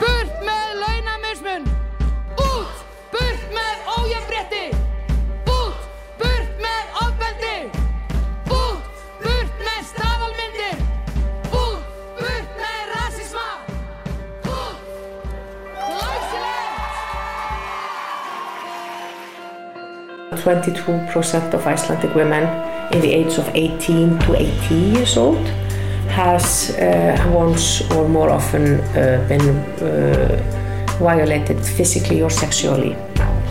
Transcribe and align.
Burt 0.00 0.32
með 0.44 0.72
launamismun! 0.82 1.62
Út! 2.36 2.82
Burt 3.14 3.44
með 3.56 3.76
ójafnbretti! 3.94 4.66
Út! 5.48 5.78
Burt 6.20 6.52
með 6.60 6.84
ofbeldi! 7.00 7.54
Út! 8.52 8.84
Burt 9.22 9.64
með 9.64 9.80
staðalmyndir! 9.94 10.76
Út! 11.56 11.80
Burt 12.20 12.52
með 12.60 12.80
rasisma! 12.92 13.48
Út! 14.52 14.78
Glæsilegt! 15.88 16.84
22% 20.44 21.56
of 21.56 21.64
Icelandic 21.64 22.12
women 22.14 22.44
in 22.92 23.00
the 23.00 23.08
age 23.08 23.38
of 23.40 23.48
18 23.54 24.18
to 24.18 24.36
80 24.36 24.74
years 24.74 25.16
old 25.16 25.71
has 26.12 26.70
uh, 26.76 27.16
once 27.34 27.80
or 27.92 28.06
more 28.08 28.28
often 28.28 28.80
uh, 28.80 29.24
been 29.28 29.48
uh, 29.80 30.96
violated 30.98 31.58
physically 31.64 32.20
or 32.20 32.30
sexually 32.30 32.94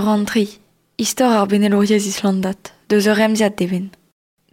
Rantri, 0.00 0.48
istor 0.96 1.32
ar 1.40 1.46
beneloriez 1.46 2.06
islandat, 2.06 2.72
deus 2.88 3.06
ur 3.06 3.16
remziat 3.16 3.56
deben. 3.58 3.90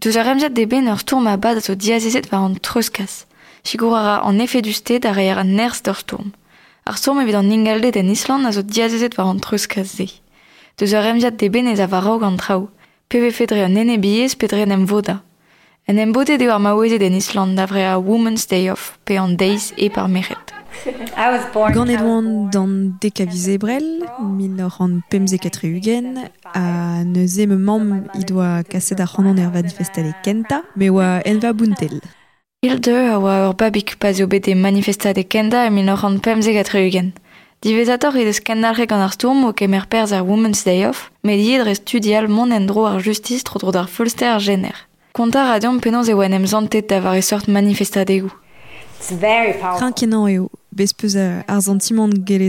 Deus 0.02 0.16
ur 0.16 0.26
remziat 0.28 0.56
deben 0.56 0.90
ur 0.92 1.00
stourm 1.00 1.28
a 1.28 1.38
bad 1.38 1.62
zo 1.64 1.76
diazezet 1.76 2.30
war 2.32 2.44
an 2.48 2.58
treuskas, 2.60 3.26
sigurara 3.64 4.18
an 4.28 4.42
efe 4.44 4.62
du 4.62 4.74
sted 4.74 5.06
a 5.06 5.12
reer 5.14 5.38
an 5.38 5.56
nerz 5.56 5.82
d'ur 5.82 5.96
stourm. 5.96 6.34
Ar 6.84 6.98
stourm 6.98 7.22
evit 7.22 7.40
an 7.40 7.52
ingaldet 7.52 7.96
en 7.96 8.10
Island 8.16 8.46
a 8.46 8.52
zo 8.52 8.62
diazezet 8.62 9.18
war 9.18 9.30
an 9.30 9.40
treuskas 9.40 9.96
ze. 9.96 10.08
Deus 10.76 10.94
ur 10.94 11.04
remziat 11.04 11.40
deben 11.40 11.68
ez 11.68 11.80
a 11.80 11.88
varog 11.88 12.24
an 12.24 12.38
trao, 12.38 12.70
peve 13.08 13.32
fedre 13.32 13.64
an 13.64 13.78
ene 13.78 14.00
biez 14.00 14.36
pedre 14.36 14.62
en 14.66 14.72
emvoda. 14.72 15.22
En 15.88 15.98
embote 15.98 16.38
deo 16.38 16.52
ar 16.52 16.62
maouezet 16.62 17.02
en 17.02 17.16
Island 17.16 17.60
a 17.60 17.66
vre 17.68 17.88
a 17.88 17.98
Women's 18.00 18.48
Day 18.48 18.72
Off, 18.72 18.98
pe 19.06 19.16
an 19.18 19.38
deiz 19.38 19.72
e 19.78 19.90
par 19.90 20.10
meret. 20.10 20.57
Gant 21.74 21.90
edouan 21.90 22.50
dan 22.52 22.98
dekavize 23.02 23.58
brel, 23.60 23.88
min 24.20 24.60
ur 24.62 24.76
an 24.80 25.02
pemze 25.10 25.38
katre 25.38 25.68
ugen, 25.76 26.30
a 26.54 27.04
neuze 27.04 27.48
me 27.48 27.58
mam 27.58 28.08
i 28.16 28.24
doa 28.24 28.64
kaset 28.64 29.00
ar 29.00 29.10
c'hanon 29.12 29.40
er 29.40 29.52
manifestale 29.52 30.14
kenta, 30.24 30.64
me 30.76 30.90
oa 30.90 31.22
enva 31.26 31.54
buntel. 31.54 32.00
Hilde 32.64 32.96
a 33.14 33.18
oa 33.20 33.50
ur 33.50 33.56
babik 33.56 33.98
paz 34.00 34.20
eo 34.20 34.28
bete 34.28 34.56
manifestade 34.56 35.24
kenda 35.28 35.66
e 35.68 35.70
min 35.70 35.90
ur 35.90 36.06
an 36.06 36.20
pemze 36.20 36.54
gatre 36.54 36.86
ugen. 36.88 37.14
Divezator 37.62 38.16
e 38.16 38.24
deus 38.28 38.40
kendalre 38.40 38.86
gant 38.86 39.02
ar 39.02 39.14
stourm 39.14 39.46
o 39.50 39.54
kemer 39.54 39.88
perz 39.90 40.14
ar 40.14 40.24
Women's 40.24 40.64
Day 40.64 40.86
Off, 40.86 41.10
me 41.24 41.36
liedre 41.36 41.74
studial 41.76 42.28
mon 42.28 42.52
endro 42.52 42.86
ar 42.86 43.02
justice 43.02 43.44
tro 43.44 43.60
tro 43.60 43.72
d'ar 43.72 43.90
folster 43.90 44.30
ar 44.36 44.40
gener. 44.40 44.78
Kontar 45.12 45.58
e 45.58 46.46
zantet 46.46 46.92
e 46.92 47.22
sort 47.22 47.48
manifestadegou. 47.48 48.30
Eo, 49.10 50.50
bez 50.78 50.94
peus 50.94 51.16
euh, 51.16 51.42
ar 51.48 51.62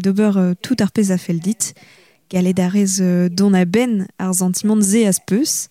d'ober 0.03 0.33
euh, 0.37 0.55
tout 0.61 0.77
ar 0.81 0.93
pez 0.93 1.11
a 1.11 1.19
fel 1.19 1.41
dit, 1.41 1.73
galet 2.30 2.61
a 2.61 2.69
rez 2.69 3.01
euh, 3.01 3.29
don 3.29 3.55
a 3.55 3.64
ben 3.64 4.07
ar 4.19 4.35
sentiment 4.35 4.80
ze 4.80 5.07
az 5.08 5.19
peus, 5.27 5.69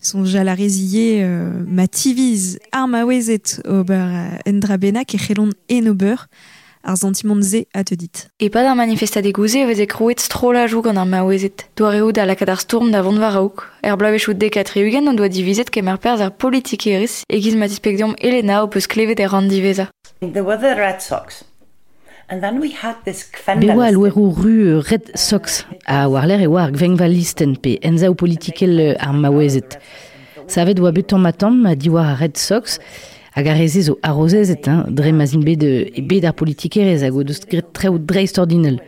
son 0.00 0.24
a 0.24 0.56
euh, 0.56 1.64
ma 1.66 1.86
tiviz 1.86 2.58
ar 2.72 2.88
ma 2.88 3.04
wezet 3.04 3.62
ober 3.64 3.94
euh, 3.94 4.50
en 4.50 4.76
benak 4.76 5.14
e 5.14 5.88
ober, 5.88 6.26
ar 6.82 6.96
sentiment 6.96 7.42
ze 7.42 7.66
a 7.72 7.84
te 7.84 7.94
dit. 7.94 8.28
E 8.38 8.48
pad 8.48 8.66
ar 8.66 8.74
manifestadegou 8.74 9.46
ze 9.46 9.64
vez 9.66 9.78
e 9.78 9.86
krouet 9.86 10.20
strolajou 10.20 10.82
gant 10.82 10.96
ar 10.96 11.06
maouezet. 11.06 11.68
Doa 11.76 11.90
reo 11.90 12.10
da 12.10 12.24
lakad 12.24 12.48
ar 12.48 12.58
stourm 12.58 12.90
da 12.90 13.02
vont 13.02 13.18
var 13.18 13.36
aouk. 13.36 13.68
Er 13.82 13.96
blavechou 13.96 14.34
on 14.34 15.14
doa 15.16 15.28
divizet 15.28 15.70
kemer 15.70 15.98
perz 15.98 16.20
ar 16.20 16.32
politik 16.32 16.86
eriz, 16.86 17.22
e 17.28 17.38
giz 17.38 17.54
Elena 18.18 18.62
o 18.62 18.66
peus 18.68 18.86
klevet 18.86 19.20
er 19.20 19.34
an 19.34 19.48
diveza. 19.48 19.88
There 20.20 20.42
were 20.42 20.58
the 20.58 20.74
Red 20.74 21.00
Sox. 21.00 21.44
And 21.48 21.48
then 21.48 21.48
we 21.48 21.48
had 21.48 21.48
this 22.18 22.19
Bewa 22.30 23.86
al 23.86 23.96
werou 23.98 24.30
ru 24.30 24.78
Red 24.78 25.10
Sox 25.16 25.66
a 25.84 26.08
warler 26.08 26.40
e 26.40 26.46
war 26.46 26.70
gvengva 26.70 27.08
listen 27.08 27.56
pe 27.56 27.72
enza 27.82 28.12
politikel 28.14 28.94
ar 29.00 29.12
maouezet. 29.12 29.80
Savet 30.46 30.78
oa 30.78 30.92
beton 30.92 31.18
matam 31.18 31.66
a 31.66 31.74
diwar 31.74 32.12
a 32.12 32.14
Red 32.20 32.38
Sox 32.38 32.78
hag 33.34 33.48
a 33.48 33.54
rezez 33.54 33.90
o 33.90 33.98
arrozezet, 34.02 34.68
hein, 34.68 34.84
dre 34.94 35.10
mazin 35.10 35.42
bet 35.42 35.64
e 35.66 36.04
bet 36.06 36.24
ar 36.24 36.36
politikerez 36.38 37.02
hag 37.02 37.18
o 37.18 37.24
deus 37.26 37.42
gret 37.50 37.72
tre 37.74 37.90
o 37.90 37.98
dre 37.98 38.22
istordinel. 38.22 38.78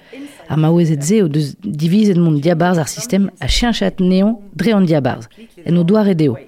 Ar 0.47 0.63
maouezet 0.63 1.03
ze 1.03 1.25
o 1.25 1.29
deus 1.29 1.57
divizet 1.65 2.23
mont 2.23 2.39
diabarz 2.39 2.79
ar 2.79 2.87
sistem 2.87 3.27
a 3.41 3.51
chianchat 3.51 3.99
neon 3.99 4.39
dre 4.55 4.77
an 4.79 4.87
diabarz. 4.87 5.27
En 5.67 5.83
o 5.83 5.83
doare 5.83 6.15
deo. 6.15 6.39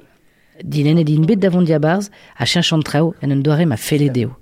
Dilen 0.62 1.03
e 1.03 1.04
din 1.04 1.27
bet 1.27 1.43
davon 1.43 1.66
diabarz 1.66 2.12
a 2.38 2.47
chianchant 2.47 2.87
trao 2.87 3.16
en 3.21 3.34
an 3.34 3.43
doare 3.43 3.66
ma 3.66 3.77
fele 3.77 4.12
deo. 4.15 4.37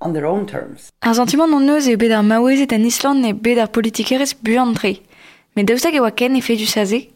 On 0.00 0.12
their 0.12 0.26
own 0.26 0.46
terms. 0.46 0.90
Ar 1.02 1.14
sentiment 1.14 1.50
non 1.50 1.68
eus 1.68 1.86
e 1.88 1.96
bet 1.96 2.12
ar 2.12 2.24
maouezet 2.24 2.72
en 2.72 2.84
Island 2.84 3.24
ne 3.24 3.32
bet 3.32 3.58
ar 3.58 3.68
politikerez 3.68 4.34
buan 4.42 4.74
tre. 4.74 4.96
Me 5.54 5.64
daoustag 5.64 5.94
e 5.94 6.00
oa 6.00 6.10
ken 6.10 6.36
e 6.36 6.40
fedu 6.40 6.66
saze? 6.66 7.08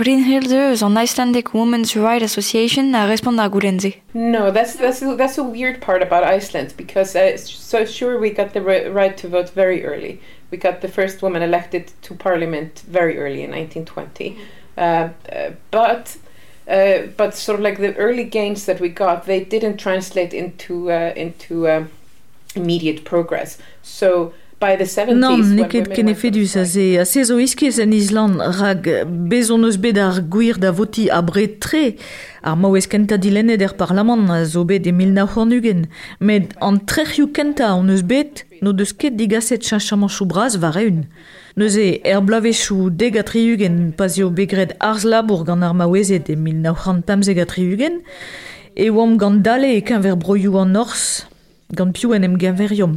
Brynhilde 0.00 0.56
eus 0.70 0.82
an 0.82 0.96
Icelandic 0.96 1.52
Women's 1.52 1.94
Rights 1.94 2.24
Association 2.24 2.94
a 2.94 3.06
respond 3.06 3.40
ar 3.40 3.50
goulenze. 3.50 4.00
No, 4.14 4.50
that's 4.50 4.76
that's 4.76 5.00
that's 5.00 5.38
a 5.38 5.42
weird 5.42 5.80
part 5.80 6.02
about 6.02 6.24
Iceland 6.24 6.74
because 6.76 7.14
uh, 7.14 7.36
so 7.36 7.84
sure 7.84 8.18
we 8.18 8.30
got 8.30 8.54
the 8.54 8.62
right 8.62 9.16
to 9.18 9.28
vote 9.28 9.50
very 9.50 9.84
early. 9.84 10.20
We 10.50 10.56
got 10.58 10.80
the 10.80 10.88
first 10.88 11.22
woman 11.22 11.42
elected 11.42 11.92
to 12.02 12.14
parliament 12.14 12.82
very 12.88 13.18
early 13.18 13.42
in 13.42 13.50
1920, 13.50 14.38
uh, 14.76 14.80
uh, 14.80 15.50
but 15.70 16.16
uh, 16.68 17.06
but 17.16 17.34
sort 17.34 17.58
of 17.58 17.64
like 17.64 17.78
the 17.78 17.94
early 17.96 18.24
gains 18.24 18.64
that 18.66 18.80
we 18.80 18.88
got, 18.88 19.26
they 19.26 19.44
didn't 19.44 19.76
translate 19.76 20.32
into 20.32 20.90
uh, 20.90 21.12
into 21.16 21.68
um, 21.68 21.90
immediate 22.56 23.04
progress. 23.04 23.58
So 23.82 24.32
by 24.62 24.76
the 24.76 24.84
70s 24.84 25.18
Non, 25.18 25.40
neket 25.58 25.88
were 25.88 26.30
duz 26.30 26.56
a 26.56 26.64
ze 26.64 26.96
a 27.02 27.04
se 27.04 27.24
zo 27.24 27.36
iskez 27.38 27.78
an 27.82 27.92
Island 27.92 28.36
rag 28.60 28.82
bezon 29.30 29.64
eus 29.66 29.78
bet 29.84 29.98
ar 29.98 30.20
gwir 30.34 30.56
da 30.62 30.70
voti 30.78 31.08
a 31.10 31.20
bre 31.28 31.46
tre 31.64 31.96
ar 32.42 32.56
maouez 32.56 32.86
kenta 32.92 33.16
dilennet 33.18 33.62
er 33.66 33.74
parlament 33.82 34.30
a 34.30 34.44
zo 34.44 34.62
bet 34.64 34.86
e 34.86 34.92
mil 34.92 35.10
na 35.16 35.24
hornugen 35.32 35.80
met 36.20 36.54
an 36.68 36.78
trechioù 36.90 37.32
kenta 37.36 37.72
on 37.78 37.90
eus 37.90 38.04
bet 38.12 38.44
no 38.62 38.70
deus 38.72 38.92
ket 39.00 39.18
digaset 39.18 39.66
chachaman 39.68 40.12
chou 40.14 40.26
braz 40.30 40.54
var 40.62 40.78
eun. 40.84 41.06
Neuze 41.58 41.86
er 42.12 42.22
blavezhou 42.22 42.90
degatriugen 42.90 43.92
pazio 43.98 44.30
begret 44.30 44.76
arz 44.78 45.02
labour 45.04 45.42
gant 45.48 45.66
ar 45.66 45.74
maouezet 45.74 46.30
e 46.30 46.36
mil 46.36 46.62
na 46.62 46.72
pamzegatriugen 47.08 48.00
e 48.76 48.88
oam 48.90 49.18
gant 49.18 49.42
dale 49.42 49.74
e 49.78 49.82
ver 49.82 50.16
broioù 50.16 50.56
an 50.62 50.76
ors, 50.76 51.26
gant 51.72 51.92
piou 51.92 52.14
en 52.14 52.22
em 52.22 52.36
gaveriom. 52.38 52.96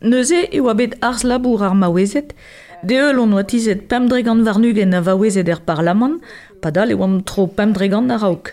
Neuze 0.00 0.48
e 0.52 0.60
oa 0.60 0.74
bet 0.74 0.96
arz 1.00 1.22
labour 1.22 1.62
ar 1.62 1.74
maouezet, 1.74 2.34
de 2.82 2.94
eul 3.00 3.18
on 3.22 3.32
oatizet 3.32 3.86
pemdregant 3.88 4.44
varnugen 4.44 4.94
a 4.94 5.00
vaouezet 5.00 5.48
er 5.48 5.60
parlaman, 5.64 6.20
padal 6.60 6.90
e 6.90 6.94
oam 6.94 7.22
tro 7.24 7.46
pemdregant 7.46 8.10
ar 8.10 8.24
aok. 8.28 8.52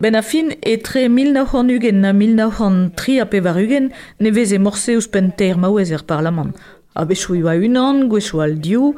Ben 0.00 0.14
a 0.16 0.22
fin 0.22 0.52
e 0.60 0.76
tre 0.78 1.08
1900 1.08 1.92
na 1.92 2.12
1903 2.12 3.20
a 3.20 3.26
pevarugen 3.26 3.90
ne 4.18 4.30
veze 4.30 4.58
morse 4.58 4.96
ouz 4.96 5.08
penter 5.08 5.56
maouez 5.56 5.90
er 5.92 6.04
parlaman. 6.04 6.52
A 6.94 7.04
bechou 7.04 7.36
oa 7.44 7.54
unan, 7.56 8.08
gwechou 8.08 8.40
al 8.40 8.60
diou, 8.60 8.94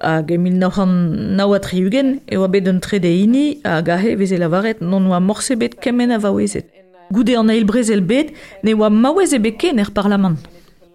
hag 0.00 0.30
e 0.30 0.38
1993 0.38 2.20
e 2.26 2.36
oa 2.36 2.48
bet 2.48 2.68
un 2.68 2.80
tre 2.80 2.98
de 3.00 3.08
ini, 3.08 3.60
a 3.64 3.80
gahe 3.82 4.16
vez 4.16 4.30
veze 4.30 4.38
lavaret 4.40 4.80
non 4.80 5.06
oa 5.10 5.20
morse 5.20 5.56
bet 5.56 5.80
kemen 5.80 6.10
a 6.10 6.18
vaouezet. 6.18 6.81
goude 7.12 7.36
an 7.36 7.52
eil 7.52 7.68
brezel 7.68 8.02
bet 8.02 8.32
ne 8.62 8.74
oa 8.74 8.90
mawez 8.90 9.32
e 9.36 9.38
beken 9.38 9.78
er 9.78 9.92
parlament. 9.92 10.40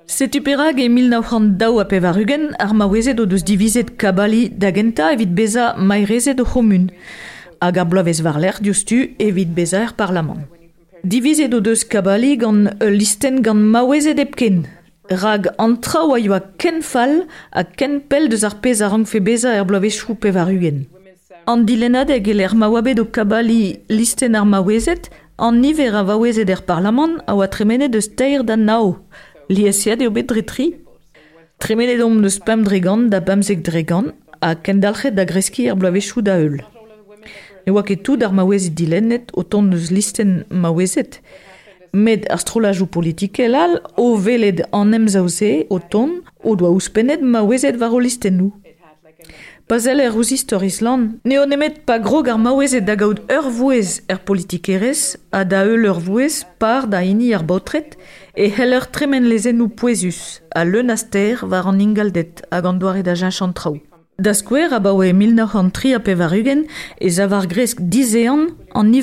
Setu 0.07 0.39
perag 0.39 0.79
e 0.79 0.87
1900 0.87 1.57
daou 1.59 1.81
a 1.81 1.85
pevarugen 1.85 2.53
ar 2.63 2.71
maouezet 2.73 3.19
o 3.19 3.25
deus 3.27 3.43
divizet 3.43 3.89
kabali 3.99 4.47
d'agenta 4.49 5.09
evit 5.11 5.33
beza 5.35 5.73
mairezet 5.75 6.39
o 6.39 6.45
c'homun, 6.47 6.87
hag 7.59 7.77
a 7.77 7.83
bloavez 7.83 8.21
varler 8.23 8.55
diostu 8.63 9.01
evit 9.19 9.51
beza 9.51 9.81
er 9.83 9.91
parlament. 9.99 10.47
Divizet 11.03 11.53
o 11.53 11.59
deus 11.59 11.83
kabali 11.83 12.37
gant 12.39 12.71
e 12.79 12.87
listen 12.87 13.41
gant 13.43 13.67
maouezet 13.73 14.23
epken, 14.23 14.63
rag 15.11 15.51
antra 15.59 16.05
oa 16.07 16.17
a 16.37 16.39
ken 16.57 16.79
fal 16.81 17.27
a 17.51 17.65
ken 17.65 17.99
pel 17.99 18.29
deus 18.31 18.47
ar 18.47 18.61
pez 18.63 18.81
a 18.81 18.87
rang 18.87 19.05
fe 19.05 19.19
beza 19.19 19.51
er 19.59 19.65
bloavez 19.65 19.99
chou 19.99 20.15
pevarugen. 20.15 20.85
An 21.45 21.65
dilenadeg 21.67 22.27
e 22.27 22.33
l'er 22.33 22.55
maouabet 22.55 22.99
o 22.99 23.05
kabali 23.05 23.79
listen 23.89 24.35
ar 24.35 24.47
maouezet 24.47 25.11
an 25.37 25.61
niver 25.61 25.93
a 25.93 26.03
vaouez 26.03 26.39
ed 26.41 26.49
er 26.49 26.63
parlament 26.65 27.21
a 27.29 27.35
oa 27.37 27.47
tremenet 27.47 27.95
eus 27.95 28.09
teir 28.17 28.43
da 28.43 28.55
nao, 28.57 28.97
liesiad 29.49 30.01
eo 30.01 30.11
bet 30.11 30.29
dretri. 30.31 30.71
Tremenet 31.61 32.01
om 32.01 32.17
neus 32.21 32.39
pam 32.45 32.63
dregan 32.65 33.09
da 33.11 33.19
bamzek 33.21 33.61
dregan 33.67 34.13
a 34.41 34.55
kendalchet 34.55 35.13
da 35.13 35.25
greski 35.29 35.67
er 35.69 35.77
bloavechou 35.77 36.23
da 36.25 36.39
eul. 36.41 36.57
Ne 37.65 37.73
oa 37.73 37.83
ket 37.85 38.01
tout 38.03 38.23
ar 38.25 38.33
maouez 38.33 38.69
dilennet 38.73 39.29
o 39.37 39.43
ton 39.43 39.69
neus 39.69 39.91
listen 39.91 40.43
maouezet, 40.49 41.21
med 41.93 42.25
astrolaj 42.33 42.81
ou 42.81 42.89
politikel 42.89 43.55
al 43.55 43.77
o 43.95 44.15
veled 44.17 44.63
an 44.73 44.93
emzaouze 44.97 45.67
o 45.69 45.77
ton 45.79 46.21
o 46.43 46.55
doa 46.57 46.73
ouspenet 46.73 47.21
maouezet 47.21 47.77
var 47.77 47.93
o 47.93 48.01
Bazel 49.67 49.99
er 49.99 50.13
ouz 50.15 50.29
istor 50.31 50.63
Island, 50.63 51.17
ne 51.27 51.41
o 51.41 51.45
nemet 51.45 51.81
pa 51.83 51.97
ur 53.27 53.49
vouez 53.51 53.99
er 54.07 54.15
a 55.35 55.43
da 55.43 55.65
ur 55.67 55.81
par 56.57 56.87
da 56.87 57.01
ini 57.03 57.33
ar 57.35 57.43
bautret 57.43 57.97
e 58.33 58.47
heller 58.47 58.87
tremen 58.87 59.27
lezen 59.27 59.59
ou 59.59 59.67
a 60.55 60.63
leun 60.63 60.89
aster 60.89 61.43
an 61.67 61.81
ingaldet 61.81 62.45
hag 62.49 62.65
an 62.65 62.79
doare 62.79 63.03
da 63.03 63.13
jen 63.13 63.35
chantraou. 63.35 63.81
Da 64.17 64.31
skwer 64.33 64.71
a 64.71 64.79
baoe 64.79 65.11
1903 65.11 65.95
a 65.95 65.99
pevarugen 65.99 66.63
e 67.01 67.09
dizean 67.91 68.55
an 68.73 68.93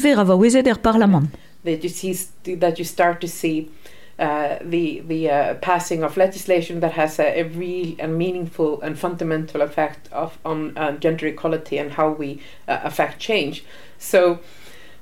er 0.66 0.78
parlament. 0.80 1.28
That 1.64 1.84
you, 1.84 1.90
see, 1.90 2.16
that 2.56 2.78
you 2.78 2.84
start 2.84 3.20
to 3.20 3.28
see 3.28 3.68
uh, 4.16 4.58
the 4.62 5.00
the 5.00 5.28
uh, 5.28 5.54
passing 5.54 6.04
of 6.04 6.16
legislation 6.16 6.78
that 6.78 6.92
has 6.92 7.18
a, 7.18 7.40
a 7.40 7.42
real 7.42 7.96
and 7.98 8.16
meaningful 8.16 8.80
and 8.80 8.96
fundamental 8.96 9.60
effect 9.60 10.08
of 10.12 10.38
on 10.44 10.78
uh, 10.78 10.92
gender 10.92 11.26
equality 11.26 11.78
and 11.78 11.92
how 11.92 12.10
we 12.10 12.40
uh, 12.68 12.78
affect 12.84 13.18
change. 13.18 13.64
So, 13.98 14.38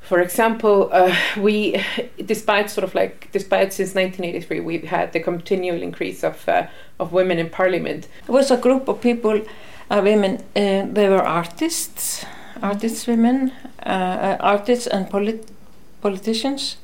for 0.01 0.21
example, 0.21 0.89
uh, 0.93 1.15
we, 1.39 1.85
despite 2.25 2.71
sort 2.71 2.85
of 2.85 2.95
like 2.95 3.31
despite 3.33 3.75
since 3.75 3.95
1983, 3.95 4.61
we've 4.61 4.85
had 4.85 5.13
the 5.13 5.21
continual 5.21 5.83
increase 5.83 6.25
of 6.25 6.49
of 6.99 7.13
women 7.13 7.39
in 7.39 7.51
parliament. 7.51 8.09
It 8.27 8.31
was 8.31 8.51
a 8.51 8.57
group 8.57 8.89
of 8.89 9.03
people, 9.03 9.43
women. 9.91 10.43
They 10.55 11.09
were 11.11 11.23
artists, 11.23 12.25
artists, 12.63 13.07
women, 13.07 13.53
artists 13.85 14.87
and 14.87 15.11
polit 15.11 15.51
politicians, 16.01 16.79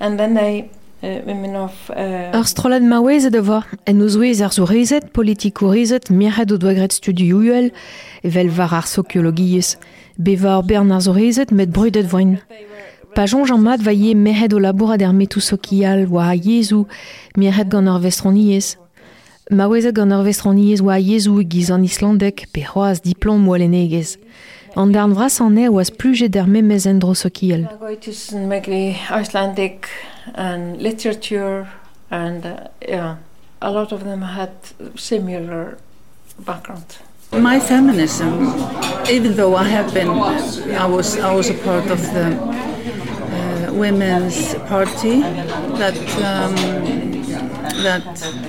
and 0.00 0.18
then 0.18 0.32
they 0.32 0.70
Ur 2.34 2.46
strolad 2.46 2.82
maouezet 2.82 3.34
eva, 3.34 3.64
en 3.84 4.00
eus 4.00 4.16
ouez 4.16 4.40
ar 4.40 4.52
zourezet, 4.52 5.10
politikourezet, 5.12 6.08
miret 6.08 6.52
o 6.52 6.56
doagret 6.56 6.92
studioùel, 6.96 7.70
evel 8.24 8.48
var 8.56 8.72
ar 8.72 8.88
sociologiez, 8.88 9.74
bevar 10.16 10.64
bern 10.64 10.94
ar 10.96 11.02
zourezet 11.04 11.52
met 11.52 11.72
brudet 11.72 12.08
voin. 12.08 12.38
Pajon 13.14 13.44
Jean 13.44 13.60
mat 13.62 13.84
va 13.84 13.92
ye 13.92 14.14
mehet 14.14 14.56
o 14.56 14.58
labourat 14.58 15.02
er 15.02 15.12
metou 15.12 15.44
sokial 15.44 16.06
oa 16.08 16.32
a 16.32 16.34
yezou, 16.34 16.88
miret 17.36 17.68
gant 17.68 17.86
ur 17.92 18.00
vestroniez. 18.00 18.74
Maouezet 19.52 19.94
gant 19.94 20.16
ur 20.16 20.24
vestroniez 20.24 20.80
oa 20.80 20.96
a 20.96 21.02
yezou 21.02 21.44
giz 21.44 21.70
an 21.70 21.84
islandek, 21.84 22.48
pe 22.52 22.64
c'hoaz 22.64 23.04
diplom 23.04 23.44
moalenegez. 23.44 24.16
An 24.16 24.24
dern 24.92 25.14
vras 25.14 25.40
an 25.40 25.58
e 25.58 25.68
oaz 25.68 25.90
plujet 25.90 26.36
er 26.36 26.46
memez 26.46 26.86
megli 28.48 28.96
Icelandic 29.20 29.88
and 30.34 30.82
literature 30.82 31.66
and 32.10 32.44
uh, 32.44 32.56
yeah, 32.88 33.16
a 33.60 33.70
lot 33.70 33.92
of 33.92 34.04
them 34.04 34.22
had 34.22 34.50
similar 34.96 35.78
background. 36.38 36.98
My 37.32 37.58
feminism, 37.58 38.52
even 39.10 39.34
though 39.34 39.56
I 39.56 39.64
have 39.64 39.92
been, 39.92 40.08
I 40.08 40.86
was, 40.86 41.18
I 41.18 41.34
was 41.34 41.50
a 41.50 41.54
part 41.54 41.90
of 41.90 42.00
the 42.12 42.26
uh, 42.36 43.72
women's 43.72 44.54
party 44.68 45.20
that 45.80 45.96
um, 46.22 47.03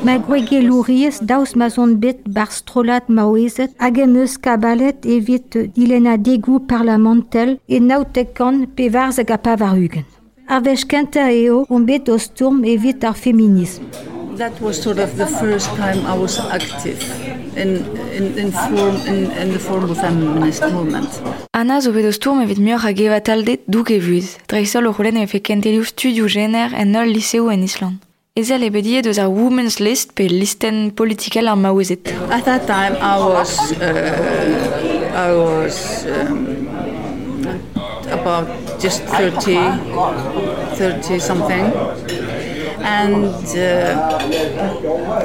Ma 0.04 0.18
gwege 0.18 0.62
louriez 0.62 1.20
daous 1.22 1.56
ma 1.56 1.70
zon 1.70 1.96
bet 2.04 2.20
bar 2.36 2.52
strolat 2.52 3.08
maoezet 3.10 3.72
hag 3.78 3.98
em 4.04 4.16
eus 4.22 4.38
kabalet 4.38 5.06
evit 5.06 5.58
dilena 5.76 6.18
degou 6.18 6.60
parlamentel 6.72 7.58
e 7.68 7.80
nautekan 7.80 8.66
pe 8.76 8.90
varz 8.90 9.18
hag 9.20 9.32
a 9.32 9.38
pavarugen. 9.38 10.06
Ar 10.48 10.62
vech 10.62 10.86
kenta 10.86 11.30
eo 11.32 11.66
on 11.70 11.86
bet 11.90 12.10
o 12.10 12.18
sturm 12.18 12.64
evit 12.64 13.04
ar 13.04 13.16
feminism. 13.16 13.84
That 14.38 14.60
was 14.62 14.82
sort 14.82 15.00
of 15.00 15.16
the 15.18 15.28
first 15.28 15.70
time 15.76 16.06
I 16.06 16.16
was 16.18 16.38
active 16.52 17.00
in, 17.56 17.70
in, 18.12 18.38
in, 18.38 18.52
form, 18.52 18.96
in, 19.08 19.32
in 19.32 19.52
the 19.54 19.60
form 19.60 19.90
of 19.90 19.98
feminist 19.98 20.62
movement. 20.72 21.10
Anna 21.52 21.82
zo 21.82 21.94
bet 21.96 22.06
o 22.06 22.12
sturm 22.12 22.44
evit 22.46 22.60
mur 22.60 22.84
hag 22.84 23.00
eva 23.02 23.22
taldet 23.22 23.66
doug 23.66 23.90
evuz. 23.90 24.36
Dreisol 24.46 24.86
o 24.86 24.94
rolen 24.94 25.18
e 25.24 25.28
fe 25.28 25.42
kentelioù 25.42 25.88
studio 25.88 26.28
gener 26.28 26.76
en 26.78 26.94
ol 26.96 27.16
liseo 27.16 27.50
en 27.50 27.64
Island. 27.64 28.05
Ezel 28.36 28.66
e 28.68 28.70
bedie 28.70 29.00
deus 29.00 29.16
ar 29.24 29.30
women's 29.32 29.78
list 29.80 30.10
pe 30.12 30.26
listen 30.28 30.90
politikel 30.92 31.48
ar 31.48 31.56
maouezet. 31.56 32.10
At 32.28 32.44
that 32.44 32.66
time 32.68 32.98
I 33.00 33.16
was, 33.24 33.52
uh, 33.80 33.88
I 35.16 35.30
was 35.32 35.78
um, 36.04 36.68
about 38.12 38.52
just 38.84 39.08
30, 39.08 39.56
30 40.76 41.20
something. 41.20 41.72
And 42.84 43.24
uh, 43.56 44.20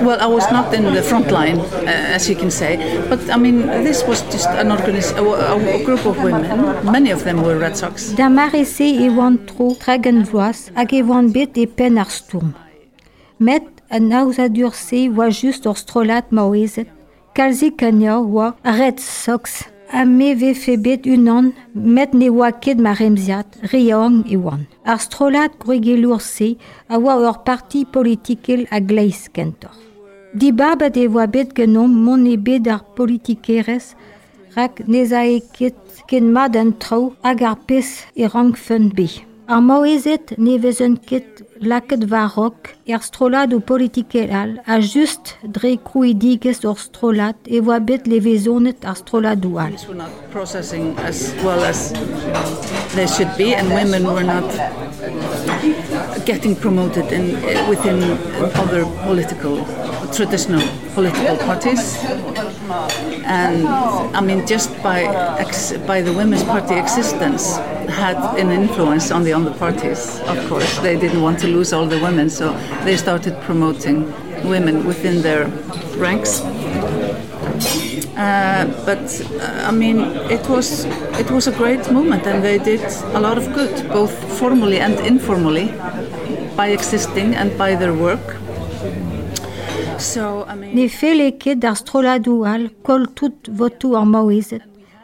well, 0.07 0.21
I 0.21 0.27
was 0.27 0.47
not 0.53 0.73
in 0.73 0.85
the 0.95 1.03
front 1.03 1.33
line, 1.33 1.59
uh, 1.59 2.15
as 2.15 2.29
you 2.31 2.37
can 2.37 2.53
say, 2.53 2.79
but 3.09 3.19
I 3.29 3.37
mean, 3.37 3.67
this 3.83 4.07
was 4.07 4.23
just 4.31 4.49
an 4.51 4.71
organiz- 4.71 5.17
a, 5.19 5.23
a 5.27 5.85
group 5.85 6.07
of 6.07 6.17
women. 6.23 6.47
Many 6.87 7.11
of 7.11 7.25
them 7.25 7.43
were 7.43 7.59
Red 7.59 7.77
Sox. 7.77 8.15
Da 8.15 8.29
marese 8.29 8.87
e 8.87 9.11
oan 9.11 9.45
tro 9.51 9.75
tragen 9.75 10.23
vloaz 10.25 10.71
hag 10.77 10.95
e 10.95 11.03
oan 11.03 11.33
bet 11.33 11.59
e 11.59 11.67
pen 11.67 11.99
ar 11.99 12.07
sturm. 12.09 12.55
met 13.41 13.65
an 13.89 14.13
aouzadur 14.13 14.75
se 14.77 15.09
oa 15.09 15.31
just 15.31 15.67
ur 15.67 15.77
strolat 15.81 16.31
maouezet, 16.37 16.89
kalzi 17.35 17.71
kanya 17.81 18.19
oa 18.21 18.55
red 18.79 19.01
sox. 19.01 19.65
a 19.93 20.05
me 20.05 20.35
ve 20.35 20.55
febet 20.55 21.07
unan, 21.07 21.53
met 21.75 22.13
ne 22.15 22.29
oa 22.31 22.53
ket 22.53 22.79
ma 22.79 22.93
remziat, 22.95 23.57
reong 23.73 24.23
e 24.31 24.37
oan. 24.37 24.67
Ar 24.85 25.01
strolat 25.03 25.57
gregelour 25.59 26.21
se 26.21 26.57
a 26.89 26.99
oa 26.99 27.17
ur 27.19 27.39
parti 27.45 27.85
politikel 27.85 28.67
a 28.71 28.79
gleiz 28.81 29.29
kentor. 29.35 29.75
Di 30.35 30.53
babat 30.53 30.97
e 30.97 31.09
oa 31.09 31.27
bet 31.27 31.57
genom 31.57 31.91
mon 32.05 32.27
e 32.27 32.37
bet 32.37 32.69
ar 32.69 32.85
politikerez, 32.97 33.97
rak 34.55 34.85
neza 34.87 35.25
e 35.27 35.41
ket 35.57 36.05
ken 36.07 36.31
mad 36.33 36.57
an 36.57 36.73
trau 36.79 37.15
hag 37.25 37.43
ar 37.43 37.59
pez 37.67 38.07
e 38.15 38.29
rangfen 38.31 38.93
be. 38.95 39.09
Ar 39.49 39.63
maouezet 39.63 40.37
ne 40.39 40.59
vezen 40.63 40.95
ket 41.09 41.43
lacket 41.61 42.05
varrock 42.05 42.69
är 42.85 42.99
strålad 42.99 43.55
och 43.55 43.67
politikerall 43.67 44.61
är 44.65 44.79
just 44.79 45.37
drekuidiges 45.43 46.65
och 46.65 46.79
strålat 46.79 47.37
i 47.45 47.61
vabbet 47.61 48.07
levisionet 48.07 48.85
är 48.85 48.95
strålad 48.95 49.45
och 49.45 49.63
all. 49.63 49.77
processing 50.33 50.97
as 51.09 51.35
well 51.45 51.65
as 51.65 51.93
they 52.95 53.07
should 53.07 53.31
be 53.39 53.55
and 53.55 53.69
women 53.69 54.15
were 54.15 54.25
not 54.25 54.53
getting 56.27 56.55
promoted 56.55 57.13
in, 57.13 57.37
within 57.71 58.03
other 58.55 58.85
political 59.07 59.59
traditional 60.13 60.63
political 60.95 61.37
parties. 61.37 61.97
And 63.25 63.67
I 63.67 64.21
mean, 64.21 64.47
just 64.47 64.71
by 64.83 65.05
by 65.87 66.03
the 66.03 66.13
women's 66.13 66.45
party 66.45 66.75
existence 66.75 67.57
had 67.89 68.17
an 68.39 68.51
influence 68.51 69.11
on 69.11 69.25
the 69.25 69.33
other 69.33 69.53
parties. 69.53 70.21
Of 70.27 70.49
course, 70.49 70.79
they 70.79 70.97
didn't 70.99 71.23
want 71.23 71.39
to 71.41 71.49
lose 71.49 71.73
all 71.73 71.87
the 71.87 71.99
women, 71.99 72.31
so 72.31 72.53
they 72.85 72.97
started 72.97 73.35
promoting 73.43 74.13
women 74.49 74.87
within 74.87 75.23
their 75.23 75.47
ranks. 75.97 76.43
Uh, 78.17 78.67
but 78.85 79.05
uh, 79.41 79.69
I 79.69 79.73
mean, 79.73 80.01
it 80.31 80.47
was 80.49 80.85
it 81.19 81.31
was 81.31 81.47
a 81.47 81.53
great 81.53 81.91
movement, 81.91 82.27
and 82.27 82.45
they 82.45 82.59
did 82.59 82.83
a 83.15 83.21
lot 83.21 83.39
of 83.39 83.53
good, 83.55 83.89
both 83.89 84.13
formally 84.39 84.79
and 84.79 85.01
informally, 85.01 85.73
by 86.57 86.69
existing 86.69 87.35
and 87.35 87.57
by 87.57 87.75
their 87.77 87.95
work. 87.95 88.37
So 90.01 90.47
I 90.49 90.55
mean, 90.55 90.75
Ne 90.75 90.89
fele 90.89 91.27
ket 91.37 91.65
ar 91.69 91.77
stroladou 91.77 92.47
al 92.49 92.71
kol 92.87 93.03
tout 93.19 93.51
votou 93.53 93.99
ar 94.01 94.07
maoezet, 94.09 94.63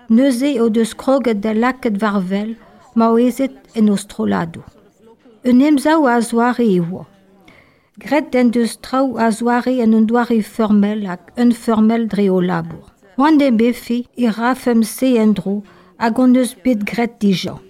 neuze 0.08 0.54
o 0.62 0.70
deus 0.72 0.94
kroget 0.96 1.42
da 1.44 1.52
laket 1.52 1.98
varvel, 2.00 2.54
maoezet 2.94 3.52
en 3.76 3.90
o. 3.92 3.96
Un 5.44 5.60
emzao 5.60 6.06
a 6.06 6.20
zoare 6.20 6.64
e 6.64 6.80
oa. 6.80 7.04
Gret 7.98 8.32
den 8.32 8.50
deus 8.50 8.78
trao 8.80 9.18
a 9.18 9.30
zoare 9.30 9.82
en 9.82 9.92
un 9.92 10.06
doare 10.06 10.42
formel 10.42 11.06
ak 11.06 11.32
un 11.36 11.52
formel 11.52 12.08
dre 12.08 12.30
o 12.30 12.40
labour. 12.40 12.88
Oan 13.18 13.36
de 13.36 13.50
befe 13.52 14.06
e 14.16 14.30
rafem 14.30 14.82
se 14.82 15.18
en 15.18 15.34
dro 15.34 15.62
hag 15.98 16.18
on 16.18 16.34
eus 16.36 16.56
bet 16.64 16.84
gret 16.88 17.20
dijan. 17.20 17.60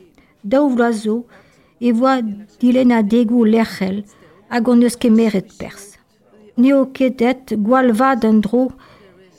Daou 0.45 0.71
vloazo 0.71 1.25
e 1.80 1.90
voa 1.90 2.23
dilen 2.61 2.92
a 2.92 3.02
degou 3.02 3.45
lerchel 3.45 4.04
hag 4.49 4.68
on 4.68 4.83
eus 4.83 4.97
kemeret 4.97 5.50
pers. 5.59 5.96
Neo 6.57 6.87
kedet 6.97 7.53
gwal 7.65 7.93
vad 7.93 8.25
en 8.25 8.41
dro 8.41 8.71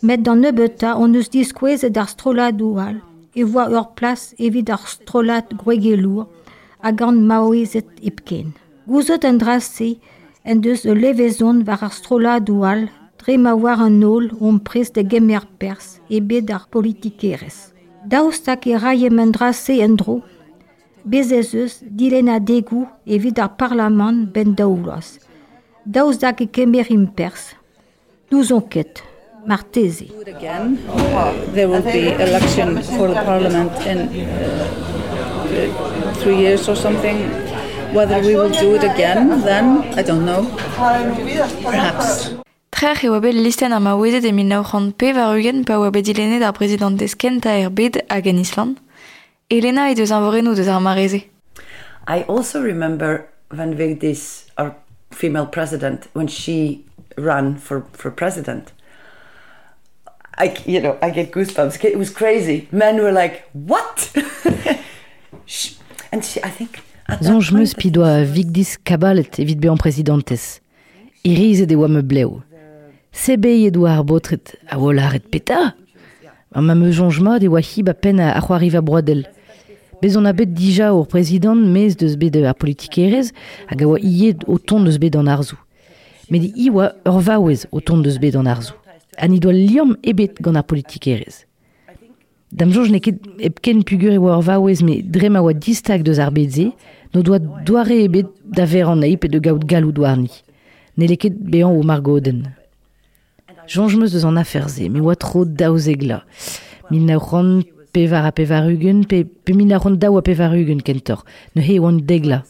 met 0.06 0.22
dan 0.26 0.40
nebeta 0.40 0.94
on 0.96 1.16
eus 1.18 1.30
diskouezet 1.34 1.98
ar 1.98 2.10
strolad 2.12 2.62
oual 2.62 3.00
e 3.34 3.44
voa 3.44 3.66
ur 3.74 3.88
plas 3.98 4.22
evit 4.38 4.70
ar 4.70 4.84
strolat 4.86 5.50
gwegelour 5.62 6.28
agant 6.90 7.26
maoezet 7.30 7.90
ipken. 8.10 8.54
Gouzet 8.86 9.26
en 9.26 9.38
drase 9.42 9.98
en 10.44 10.62
deus 10.62 10.82
de 10.86 10.94
levezon 10.96 11.66
war 11.66 11.82
ar 11.88 11.96
strola 12.00 12.38
doual 12.40 12.86
dre 13.18 13.38
ma 13.38 13.54
war 13.64 13.82
an 13.88 13.98
nol 14.00 14.30
om 14.40 14.62
pres 14.68 14.94
de 14.94 15.04
gemer 15.12 15.46
pers 15.58 15.98
e 16.10 16.22
bet 16.22 16.54
ar 16.54 16.66
politikerez. 16.70 17.58
Daoustak 18.06 18.70
e 18.70 18.78
raiem 18.78 19.20
en 19.20 19.32
drase 19.34 19.82
en 19.82 19.98
dro, 20.00 20.22
bezez 21.04 21.82
dilena 21.82 22.38
degou 22.40 22.86
evit 23.06 23.40
ar 23.40 23.56
parlament 23.58 24.30
ben 24.34 24.54
daouloaz. 24.56 25.27
Daoustak 25.88 26.42
e 26.42 26.48
kemer 26.52 26.92
impers, 26.92 27.56
douz 28.30 28.52
ket, 28.70 29.04
marteze. 29.46 30.06
Again, 30.28 30.78
there 31.54 31.70
will 31.70 31.82
be 31.82 32.12
election 32.12 32.82
for 32.84 33.08
the 33.08 33.16
parliament 33.24 33.72
in 33.88 34.00
uh, 34.00 34.14
three 36.16 36.36
years 36.36 36.68
or 36.68 36.76
something. 36.76 37.18
Whether 37.94 38.20
we 38.20 38.36
will 38.36 38.50
do 38.50 38.76
it 38.76 38.84
again 38.84 39.30
then, 39.46 39.84
I 39.98 40.04
don't 40.04 40.26
know. 40.26 40.44
Perhaps. 41.64 42.36
Trech 42.70 43.04
e 43.04 43.10
oa 43.10 43.20
listen 43.32 43.72
ar 43.72 43.80
maouezet 43.80 44.26
e 44.26 44.32
1900p 44.32 45.16
war 45.16 45.38
ugen 45.38 45.64
pa 45.64 45.78
oa 45.78 45.90
bet 45.90 46.06
dilenet 46.06 46.44
ar 46.44 46.54
prezidentez 46.54 47.16
kenta 47.16 47.50
er 47.56 47.72
bed 47.72 48.04
hag 48.10 48.28
en 48.28 48.38
Island. 48.38 48.78
Elena 49.50 49.90
e 49.90 49.96
deus 49.96 50.12
anvorenou 50.12 50.54
deus 50.54 50.68
ar 50.68 50.82
mareze. 50.82 51.24
I 52.10 52.26
also 52.28 52.62
remember 52.62 53.30
when 53.56 53.78
Vigdis, 53.78 54.44
our 54.44 54.47
female 55.18 55.48
president, 55.48 56.08
when 56.14 56.28
she 56.28 56.86
ran 57.18 57.58
for, 57.58 57.82
for 57.94 58.12
president. 58.12 58.72
I, 60.38 60.56
you 60.66 60.80
know, 60.80 60.98
I 61.02 61.10
get 61.10 61.32
goosebumps. 61.32 61.84
It 61.84 61.98
was 61.98 62.12
crazy. 62.12 62.68
Men 62.72 63.02
were 63.02 63.12
like, 63.12 63.50
"What?" 63.54 64.12
and 66.12 66.24
she, 66.24 66.44
I 66.44 66.52
think. 66.52 66.84
Zonj 67.22 67.52
meus 67.52 67.74
vigdis 67.74 68.78
kabalet 68.84 69.40
evit 69.40 69.60
presidentes. 69.80 70.60
Irize 71.24 71.66
de 71.66 71.76
oa 71.76 71.88
me 71.88 72.02
bleo. 72.02 72.44
Sebe 73.12 73.48
e 73.48 73.72
doa 73.72 73.98
ar 73.98 74.04
botret 74.04 74.56
a 74.70 75.20
peta. 75.32 75.74
Ma 76.54 76.76
me 76.76 76.92
jonj 76.92 77.20
ma 77.20 77.40
de 77.40 77.48
oa 77.48 77.62
hib 77.62 77.90
a 77.90 77.94
pen 77.94 78.20
a 78.20 78.40
c'hoariv 78.42 78.76
a 78.76 78.82
broadel. 78.82 79.24
Bez 80.02 80.16
on 80.16 80.26
a 80.26 80.34
bet 80.34 80.52
dija 80.54 80.92
ur 80.94 81.08
president 81.10 81.58
mez 81.74 81.96
deus 81.98 82.18
bet 82.22 82.36
ar 82.38 82.54
hag 83.68 83.82
a 83.82 83.88
oa 83.88 83.98
ied 83.98 84.44
o 84.48 84.58
ton 84.60 84.84
deus 84.86 85.00
bet 85.02 85.16
an 85.16 85.28
arzou. 85.28 85.58
Met 86.30 86.44
i 86.44 86.70
oa 86.70 86.92
ur 87.06 87.22
vaouez 87.22 87.66
o 87.72 87.82
ton 87.82 88.04
deus 88.06 88.20
bet 88.22 88.36
an 88.36 88.48
arzou. 88.48 88.78
An 89.18 89.34
i 89.34 89.40
doa 89.40 89.54
liom 89.54 89.96
ebet 90.04 90.38
gant 90.42 90.58
ar. 90.58 91.46
Dam 92.52 92.72
e 92.72 94.18
oa 94.18 94.38
e 99.04 99.18
de 99.28 99.40
gaout 99.40 99.66
galou 99.66 99.92
douarni. 99.92 100.30
Ne 100.98 101.08
leket 101.08 101.34
bean 101.34 101.74
o 101.74 101.82
margoden. 101.84 102.54
Jonj 103.68 103.98
meus 103.98 104.12
deus 104.12 104.26
an 104.26 104.38
aferze, 104.38 104.86
oa 105.02 105.16
tro 105.16 105.44
egla. 105.90 106.22
Mil 106.92 107.04
na 107.04 107.18
pevar 107.94 108.26
a 108.26 108.32
pevarugen, 108.32 109.06
pe, 109.08 109.24
pe 109.26 109.54
mil 109.54 109.68
na 109.68 109.80
ron 109.82 109.98
daou 109.98 110.18
a 110.18 110.24
pevarugen 110.26 110.82
kentor. 110.84 111.24
Ne 111.56 111.64
he 111.66 111.80
oan 111.80 112.02
degla. 112.06 112.44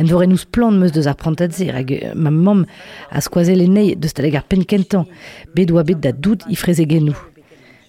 En 0.00 0.04
vore 0.04 0.26
nous 0.26 0.44
plan 0.50 0.72
meus 0.72 0.92
deus 0.92 1.06
ar 1.10 1.16
prantadze, 1.16 1.66
hag 1.68 1.90
ma 2.14 2.30
mam 2.30 2.64
a 3.10 3.20
skoazel 3.20 3.60
enei 3.60 3.96
deus 4.00 4.14
taleg 4.16 4.38
ar 4.38 4.46
pen 4.48 4.62
kentan, 4.64 5.04
bet 5.54 5.72
oa 5.74 5.84
bet 5.84 6.00
da 6.00 6.12
dout 6.12 6.46
i 6.48 6.56
freze 6.56 6.86
genou. 6.88 7.16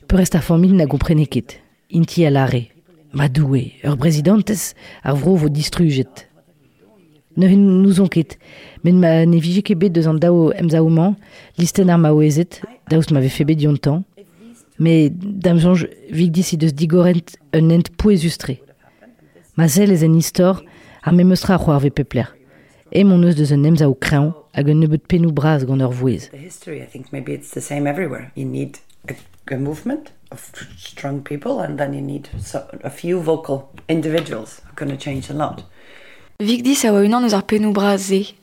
Pe 0.08 0.20
rest 0.20 0.36
ar 0.36 0.44
famil 0.44 0.74
na 0.76 0.90
gomprene 0.92 1.28
ket. 1.32 1.56
Inti 1.96 2.26
a 2.28 2.32
lare. 2.34 2.66
Ma 3.14 3.30
doue, 3.30 3.64
ur 3.88 3.96
prezidentez 4.00 4.74
ar 5.04 5.16
vro 5.16 5.38
vo 5.40 5.48
distruget. 5.48 6.28
Ne 7.38 7.48
hin 7.48 7.64
nous 7.80 8.02
on 8.04 8.12
ket, 8.12 8.36
men 8.84 9.00
ma 9.00 9.26
ne 9.26 9.40
vije 9.40 9.64
ket 9.64 9.80
bet 9.80 9.96
deus 9.96 10.10
an 10.12 10.20
dao 10.20 10.50
emzaouman, 10.52 11.16
listen 11.60 11.92
ar 11.92 12.00
maouezet, 12.00 12.60
daoust 12.92 13.16
m'ave 13.16 13.32
fe 13.32 13.48
bet 13.48 13.60
diontan, 13.60 14.04
me 14.82 15.10
dam 15.14 15.60
jonj 15.62 15.86
vigdis 16.10 16.54
i 16.56 16.58
deus 16.58 16.74
digorent 16.74 17.38
un 17.54 17.70
ent 17.70 17.90
ez 19.62 20.04
en 20.04 20.16
istor, 20.18 20.64
ar 21.04 21.14
me 21.14 21.24
meustra 21.24 21.58
c'hoar 21.58 21.82
ve 21.82 21.92
pepler. 21.92 22.28
E 22.92 23.04
mon 23.04 23.24
eus 23.24 23.36
deus 23.36 23.52
un 23.52 23.64
krean 24.00 24.34
hag 24.54 24.68
un 24.68 24.80
nebeut 24.80 25.06
penou 25.08 25.32
braz 25.32 25.66
gant 25.66 25.82
ur 25.82 25.92
vouez. 25.92 26.30
The 26.32 26.38
history, 26.38 26.82
I 26.82 26.88
think 26.88 27.12
maybe 27.12 27.34
it's 27.34 27.52
the 27.52 27.62
same 27.62 27.88
everywhere. 27.88 28.32
You 28.36 28.46
need 28.46 28.80
a, 29.08 29.14
a 29.54 29.58
movement 29.58 30.12
of 30.32 30.52
strong 30.78 31.22
people, 31.22 31.60
and 31.60 31.78
then 31.78 31.94
you 31.94 32.02
need 32.02 32.30
so, 32.40 32.66
a 32.84 32.90
few 32.90 33.20
vocal 33.20 33.70
individuals 33.88 34.62
who 34.64 34.70
are 34.72 34.76
going 34.76 34.98
to 34.98 34.98
change 34.98 35.30
a 35.30 35.34
lot. 35.34 35.64
Vigdis 36.40 36.86
a 36.86 36.92
oa 36.92 37.06
unan 37.06 37.24
eus 37.24 37.34
ar 37.34 37.44
penou. 37.44 37.74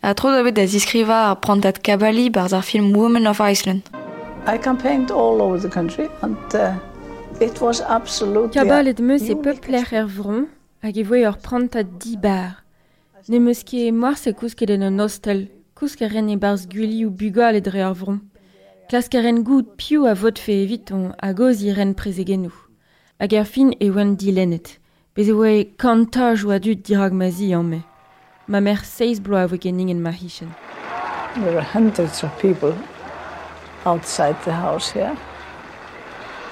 A 0.02 0.14
tro 0.14 0.30
da 0.30 0.42
bet 0.42 0.54
da 0.54 0.66
ziskriva 0.66 1.30
ar 1.30 1.40
prantat 1.40 1.82
kabali 1.82 2.30
bar 2.30 2.52
ar 2.54 2.62
film 2.62 2.94
Women 2.94 3.26
of 3.26 3.40
Iceland. 3.40 3.90
I 4.48 4.56
campaigned 4.56 5.10
all 5.10 5.42
over 5.42 5.58
the 5.58 5.68
country 5.68 6.08
and 6.22 6.54
uh, 6.54 6.74
it 7.38 7.60
was 7.60 7.82
absolutely... 7.82 8.54
Kabalet 8.54 8.98
meus 8.98 9.28
e 9.28 9.34
peupler 9.34 9.84
er 9.92 10.06
vron 10.08 10.46
hag 10.80 10.96
e 10.96 11.04
voe 11.04 11.20
ur 11.28 11.36
pranta 11.36 11.82
di 11.84 12.16
bar. 12.16 12.64
Ne 13.28 13.42
meus 13.44 13.60
ket 13.60 13.92
moar 13.92 14.16
se 14.16 14.32
kouz 14.32 14.56
ket 14.56 14.72
en 14.72 14.86
un 14.88 15.04
hostel, 15.04 15.44
kouz 15.76 15.98
ket 16.00 16.14
ren 16.14 16.32
e 16.32 16.38
barz 16.40 16.64
guli 16.64 17.04
ou 17.04 17.12
bugal 17.12 17.60
e 17.60 17.62
dre 17.68 17.84
ur 17.90 17.94
vron. 18.00 18.24
Klas 18.88 19.12
ket 19.12 19.28
ren 19.28 19.44
gout 19.44 19.76
piou 19.76 20.08
a 20.08 20.16
vot 20.16 20.40
fe 20.40 20.62
eviton 20.64 21.10
a 21.20 21.34
goz 21.36 21.60
i 21.60 21.76
ren 21.76 21.92
prezegenou. 21.92 22.56
Hag 23.20 23.36
er 23.36 23.44
fin 23.44 23.76
e 23.76 23.92
oan 23.92 24.16
di 24.16 24.32
lennet. 24.32 24.78
Bez 25.12 25.28
e 25.28 25.36
oe 25.36 25.56
kantaj 25.76 26.48
oa 26.48 26.56
dut 26.56 26.86
dirag 26.88 27.12
mazi 27.12 27.52
an 27.52 27.68
me. 27.68 27.84
Ma 28.48 28.64
mer 28.64 28.80
seiz 28.80 29.20
bloa 29.20 29.44
a 29.44 29.48
voe 29.52 29.60
ken 29.60 29.76
ingen 29.76 30.00
ma 30.00 30.16
hichen. 30.16 30.56
There 31.34 31.52
were 31.52 31.60
hundreds 31.76 32.24
of 32.24 32.32
people 32.40 32.72
outside 33.84 34.36
the 34.44 34.52
house 34.52 34.92
here. 34.92 35.16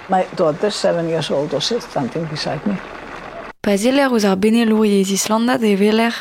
My 0.08 0.24
daughter, 0.36 0.70
seven 0.70 1.08
years 1.08 1.30
old, 1.30 1.52
was 1.52 1.72
standing 1.80 2.28
beside 2.30 2.64
me. 2.66 2.76
Pa 3.60 3.76
zeler 3.76 4.10
ouz 4.10 4.24
ar 4.24 4.38
Islanda 4.44 5.58
de 5.58 5.74
veler. 5.76 6.14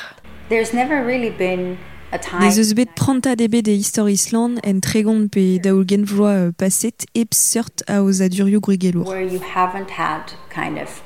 There's 0.49 0.73
never 0.73 1.05
really 1.05 1.29
been 1.29 1.77
a 2.11 2.17
time... 2.17 2.41
Des 2.41 2.59
eus 2.59 2.73
bet 2.73 2.95
pranta 2.95 3.35
debe 3.35 3.61
de 3.61 3.71
Histor 3.71 4.09
Island 4.09 4.59
en 4.63 4.79
tregont 4.79 5.29
pe 5.31 5.59
daoul 5.59 5.85
genvloa 5.85 6.31
euh, 6.31 6.51
paset 6.57 7.05
ep 7.13 7.33
seurt 7.33 7.83
a 7.87 8.01
oz 8.01 8.21
adurioù 8.21 8.59
grigelour. 8.59 9.05
Where 9.05 9.21
you 9.21 9.41
haven't 9.55 9.91
had 9.91 10.33
kind 10.49 10.79
of 10.81 11.01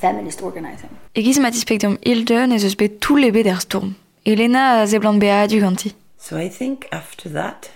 feminist 0.00 0.42
organizing. 0.42 0.90
Egiz 1.14 1.38
ma 1.38 1.50
dispektium 1.50 1.98
hilde 2.02 2.46
ne 2.46 2.56
eus 2.56 2.76
bet 2.76 3.00
tout 3.00 3.20
lebe 3.20 3.42
der 3.42 3.60
storm. 3.60 3.94
Elena 4.24 4.80
a 4.80 4.86
zeblant 4.86 5.20
be 5.20 5.30
a 5.30 5.46
du 5.46 5.60
ganti. 5.60 5.94
So 6.18 6.36
I 6.36 6.48
think 6.48 6.86
after 6.90 7.30
that, 7.30 7.36
a 7.38 7.44
lot 7.44 7.68
of... 7.68 7.75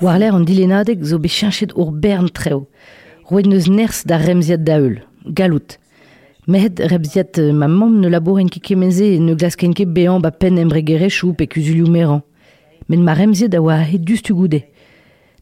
War 0.00 0.22
an 0.22 0.44
dilenadeg 0.44 1.04
zo 1.04 1.18
be 1.18 1.28
chenchet 1.28 1.72
ur 1.76 1.92
bern 1.92 2.28
treo. 2.32 2.66
Roed 3.30 3.46
neus 3.46 3.66
ners 3.68 4.02
da 4.04 4.16
remziat 4.16 4.64
da 4.64 4.78
eul. 4.78 4.96
Galout. 5.24 5.78
Mehet 6.46 6.80
rebziat 6.80 7.38
ma 7.52 7.66
mam 7.66 8.00
ne 8.00 8.08
laboren 8.08 8.48
ket 8.48 8.62
kemeze 8.62 9.18
ne 9.20 9.34
glasken 9.34 9.74
ket 9.74 9.92
bean 9.94 10.20
ba 10.20 10.30
pen 10.30 10.58
embregere 10.58 11.08
chou 11.10 11.32
pe 11.32 11.46
kuzulioù 11.46 11.88
meran. 11.88 12.22
Men 12.88 13.04
ma 13.04 13.14
remziat 13.14 13.52
da 13.52 13.60
oa 13.60 13.76
he 13.84 13.98
dustu 13.98 14.34
goude. 14.34 14.62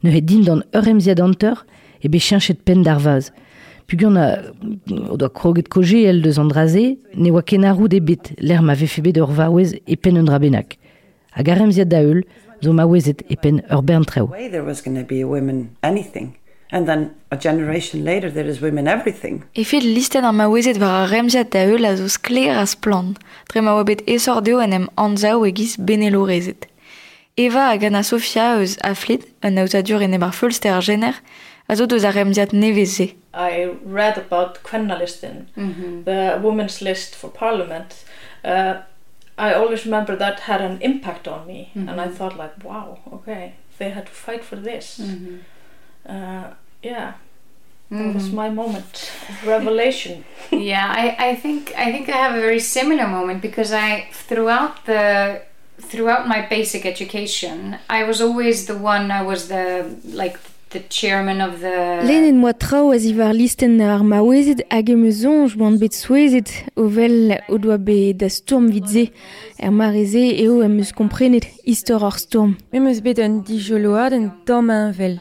Ne 0.02 0.10
he 0.10 0.20
din 0.20 0.44
dan 0.44 0.62
ur 0.74 0.82
remziat 0.82 1.20
anter 1.20 1.56
e 2.02 2.08
be 2.08 2.18
chenchet 2.18 2.64
pen 2.64 2.82
d'ar 2.82 3.00
vaz. 3.00 3.32
Pugan 3.86 4.16
a... 4.16 4.26
o 5.10 5.16
doa 5.16 5.30
kroget 5.30 5.68
koje 5.68 6.06
el 6.06 6.22
deus 6.22 6.38
an 6.38 6.48
draze, 6.48 6.96
ne 7.14 7.30
oa 7.30 7.42
kenarou 7.42 7.88
de 7.88 7.98
bet, 8.00 8.34
l'er 8.38 8.62
ma 8.62 8.74
vefe 8.74 9.02
bet 9.02 9.18
ur 9.18 9.30
vaouez 9.30 9.74
e 9.86 9.96
pen 9.96 10.18
un 10.18 10.28
a 10.28 11.42
remziat 11.42 11.88
da 11.88 12.02
eul, 12.60 12.64
zo 12.64 12.72
ma 12.72 12.84
wezet 12.86 13.22
e 13.28 13.36
pen 13.36 13.62
ur 13.70 13.82
bern 13.82 14.04
treo. 14.04 14.28
way 14.28 14.48
there 14.48 14.64
was 14.64 14.80
going 14.82 14.96
to 14.98 15.04
be 15.04 15.20
a 15.22 15.26
women 15.26 15.76
anything. 15.82 16.36
And 16.72 16.86
then 16.86 17.10
a 17.32 17.36
generation 17.36 18.04
later, 18.04 18.30
there 18.30 18.46
is 18.48 18.60
women 18.60 18.86
everything. 18.86 19.42
E 19.54 19.64
fet 19.64 19.82
listen 19.82 20.24
ar 20.24 20.32
maouezet 20.32 20.78
war 20.78 21.02
a 21.04 21.06
remziat 21.08 21.50
da 21.50 21.64
eul 21.66 21.84
a 21.84 21.96
zo 21.96 22.06
skler 22.06 22.56
as 22.56 22.76
plan. 22.76 23.16
Dre 23.48 23.60
ma 23.60 23.74
oa 23.74 23.84
bet 23.84 24.02
esor 24.06 24.40
deo 24.42 24.60
en 24.60 24.72
em 24.72 24.88
anzao 24.94 25.44
egiz 25.46 25.76
benelorezet. 25.76 26.68
Eva 27.36 27.70
a 27.72 27.76
gana 27.76 28.02
Sofia 28.02 28.54
eus 28.60 28.76
en 29.42 29.54
ar 30.68 30.82
gener, 30.82 31.14
a 31.68 31.74
zo 31.74 31.86
deus 31.86 32.04
a 32.04 32.10
remziat 32.12 32.52
neveze. 32.52 33.14
I 33.34 33.68
read 33.84 34.18
about 34.18 34.62
Kvennalisten, 34.62 35.48
Mhm. 35.56 36.04
the 36.04 36.38
women's 36.42 36.80
list 36.80 37.14
for 37.16 37.30
parliament. 37.30 38.04
Uh, 38.44 38.74
I 39.46 39.54
always 39.54 39.84
remember 39.84 40.14
that 40.16 40.40
had 40.40 40.60
an 40.60 40.76
impact 40.90 41.24
on 41.34 41.40
me, 41.46 41.60
and 41.74 42.00
I 42.00 42.06
Mhm. 42.08 42.14
thought 42.16 42.36
like, 42.42 42.54
wow, 42.64 42.98
okay, 43.16 43.44
they 43.78 43.90
had 43.90 44.06
to 44.06 44.12
fight 44.26 44.44
for 44.44 44.56
this. 44.56 44.86
Mhm. 45.00 45.38
Uh, 46.14 46.46
yeah, 46.82 47.12
that 47.90 48.14
was 48.14 48.28
Mhm. 48.28 48.34
my 48.42 48.48
moment 48.50 49.10
of 49.28 49.46
revelation. 49.46 50.24
yeah, 50.72 50.86
I, 51.02 51.04
I 51.30 51.30
think 51.42 51.60
I 51.84 51.86
think 51.92 52.08
I 52.08 52.16
have 52.24 52.34
a 52.36 52.40
very 52.48 52.60
similar 52.60 53.06
moment 53.18 53.40
because 53.48 53.72
I 53.72 53.90
throughout 54.28 54.74
the 54.86 55.42
throughout 55.90 56.24
my 56.28 56.40
basic 56.56 56.82
education, 56.84 57.58
I 57.98 58.00
was 58.04 58.20
always 58.20 58.66
the 58.66 58.76
one 58.76 59.10
I 59.20 59.22
was 59.22 59.48
the 59.48 59.64
like 60.22 60.36
the 60.70 60.80
chairman 60.88 61.40
of 61.40 61.60
the... 61.60 62.00
Lenen 62.06 62.38
moa 62.38 62.52
trao 62.54 62.92
a 62.92 62.98
zivar 62.98 63.34
listen 63.34 63.80
ar 63.80 64.02
maouezet 64.06 64.60
hag 64.70 64.90
emezon 64.94 65.48
joan 65.50 65.78
bet 65.82 65.94
souezet 65.94 66.50
ovel 66.76 67.34
o 67.50 67.58
doa 67.58 67.78
be 67.78 68.12
da 68.14 68.28
storm 68.30 68.68
vidze 68.70 69.08
er 69.58 69.72
mareze 69.74 70.22
eo 70.44 70.60
em 70.62 70.78
eus 70.78 70.92
komprenet 70.94 71.48
istor 71.66 72.04
ar 72.06 72.18
storm. 72.22 72.54
Em 72.72 72.86
eus 72.86 73.02
bet 73.02 73.18
an 73.18 73.40
dijoload 73.46 74.14
den 74.14 74.30
dam 74.46 74.70
vel. 74.98 75.18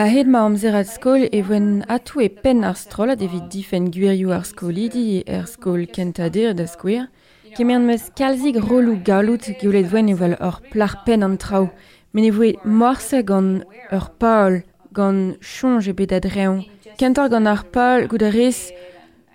A 0.00 0.06
hed 0.08 0.32
ma 0.32 0.46
amzer 0.48 0.74
al 0.74 0.88
skol 0.88 1.28
e 1.28 1.42
voen 1.44 1.84
atou 1.96 2.24
e 2.24 2.30
pen 2.42 2.64
ar 2.64 2.76
strola 2.80 3.18
evit 3.20 3.50
difen 3.52 3.90
gwerioù 3.92 4.32
ar 4.32 4.48
skolidi 4.48 5.20
er 5.26 5.44
skol 5.44 5.84
kentadir 5.94 6.56
da 6.56 6.64
skwer, 6.64 7.10
kemern 7.56 7.84
meus 7.84 8.08
kalzig 8.16 8.56
rolou 8.56 8.96
galout 9.04 9.44
gwelet 9.60 9.92
voen 9.92 10.08
evel 10.14 10.38
ur 10.40 10.62
plar 10.72 11.02
pen 11.04 11.26
an 11.26 11.36
trao, 11.36 11.68
men 12.12 12.24
e 12.24 12.32
voe 12.32 12.54
morsa 12.64 13.20
gant 13.20 13.66
ur 13.92 14.08
paol 14.22 14.62
gant 14.92 15.36
chonj 15.40 15.88
e 15.90 15.92
bet 15.92 16.12
adreon. 16.12 16.64
Kentor 16.98 17.28
gant 17.32 17.46
ar 17.46 17.64
a 17.64 18.30
res 18.30 18.72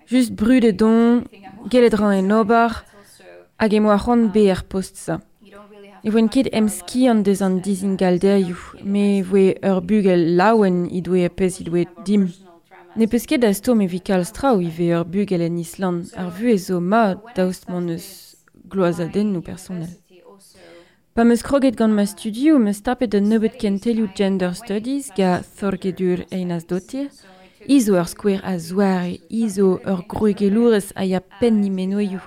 just 0.06 0.34
brud 0.34 0.64
e 0.64 0.72
don, 0.72 1.24
gelet 1.70 1.94
ran 1.94 2.12
en 2.12 2.32
obar, 2.32 2.84
hag 3.58 3.72
e 3.74 3.80
moa 3.80 3.98
c'hant 3.98 4.32
be 4.32 4.50
ar 4.50 4.62
post 4.64 4.96
sa. 4.96 5.20
E 6.06 6.10
voen 6.10 6.28
ket 6.30 6.46
em 6.54 6.68
ski 6.70 7.08
an 7.10 7.24
deus 7.26 7.42
an 7.42 7.58
dizin 7.64 7.96
galderioù, 7.98 8.60
me 8.84 9.22
voe 9.26 9.56
ur 9.70 9.80
bugel 9.82 10.36
laouen 10.38 10.84
i 10.94 11.00
doe 11.02 11.28
pez 11.28 11.60
i 11.60 11.64
doe 11.66 11.82
dim. 12.06 12.28
Ne 12.96 13.08
peus 13.10 13.26
ket 13.26 13.42
da 13.42 13.50
storm 13.52 13.82
e 13.82 13.88
vikal 13.90 14.22
strao 14.24 14.60
i 14.62 14.70
ve 14.70 14.92
ur 14.94 15.04
bugel 15.04 15.42
en 15.42 15.58
Island, 15.58 16.12
ar 16.14 16.30
vu 16.30 16.52
e 16.54 16.58
zo 16.58 16.78
ma 16.80 17.16
daoust 17.34 17.66
mon 17.68 17.90
eus 17.90 18.36
gloazadenn 18.70 19.42
personel. 19.42 19.90
Pa 21.16 21.24
meus 21.24 21.40
kroget 21.42 21.78
gant 21.78 21.94
ma 21.96 22.04
studio, 22.04 22.58
meus 22.58 22.82
tapet 22.84 23.14
un 23.16 23.24
neubet 23.30 23.54
kentelioù 23.56 24.10
gender 24.14 24.52
studies 24.52 25.06
ga 25.16 25.38
thorgedur 25.56 26.26
einas 26.28 26.66
dotir, 26.68 27.06
izo 27.64 27.94
ur 27.96 28.04
skwer 28.04 28.42
a 28.44 28.58
zoar 28.60 29.06
e 29.08 29.14
izo 29.30 29.80
ur 29.80 30.02
groegelourez 30.12 30.90
a 30.94 31.06
ya 31.08 31.22
pen 31.40 31.62
ni 31.62 31.70
menoioù. 31.70 32.20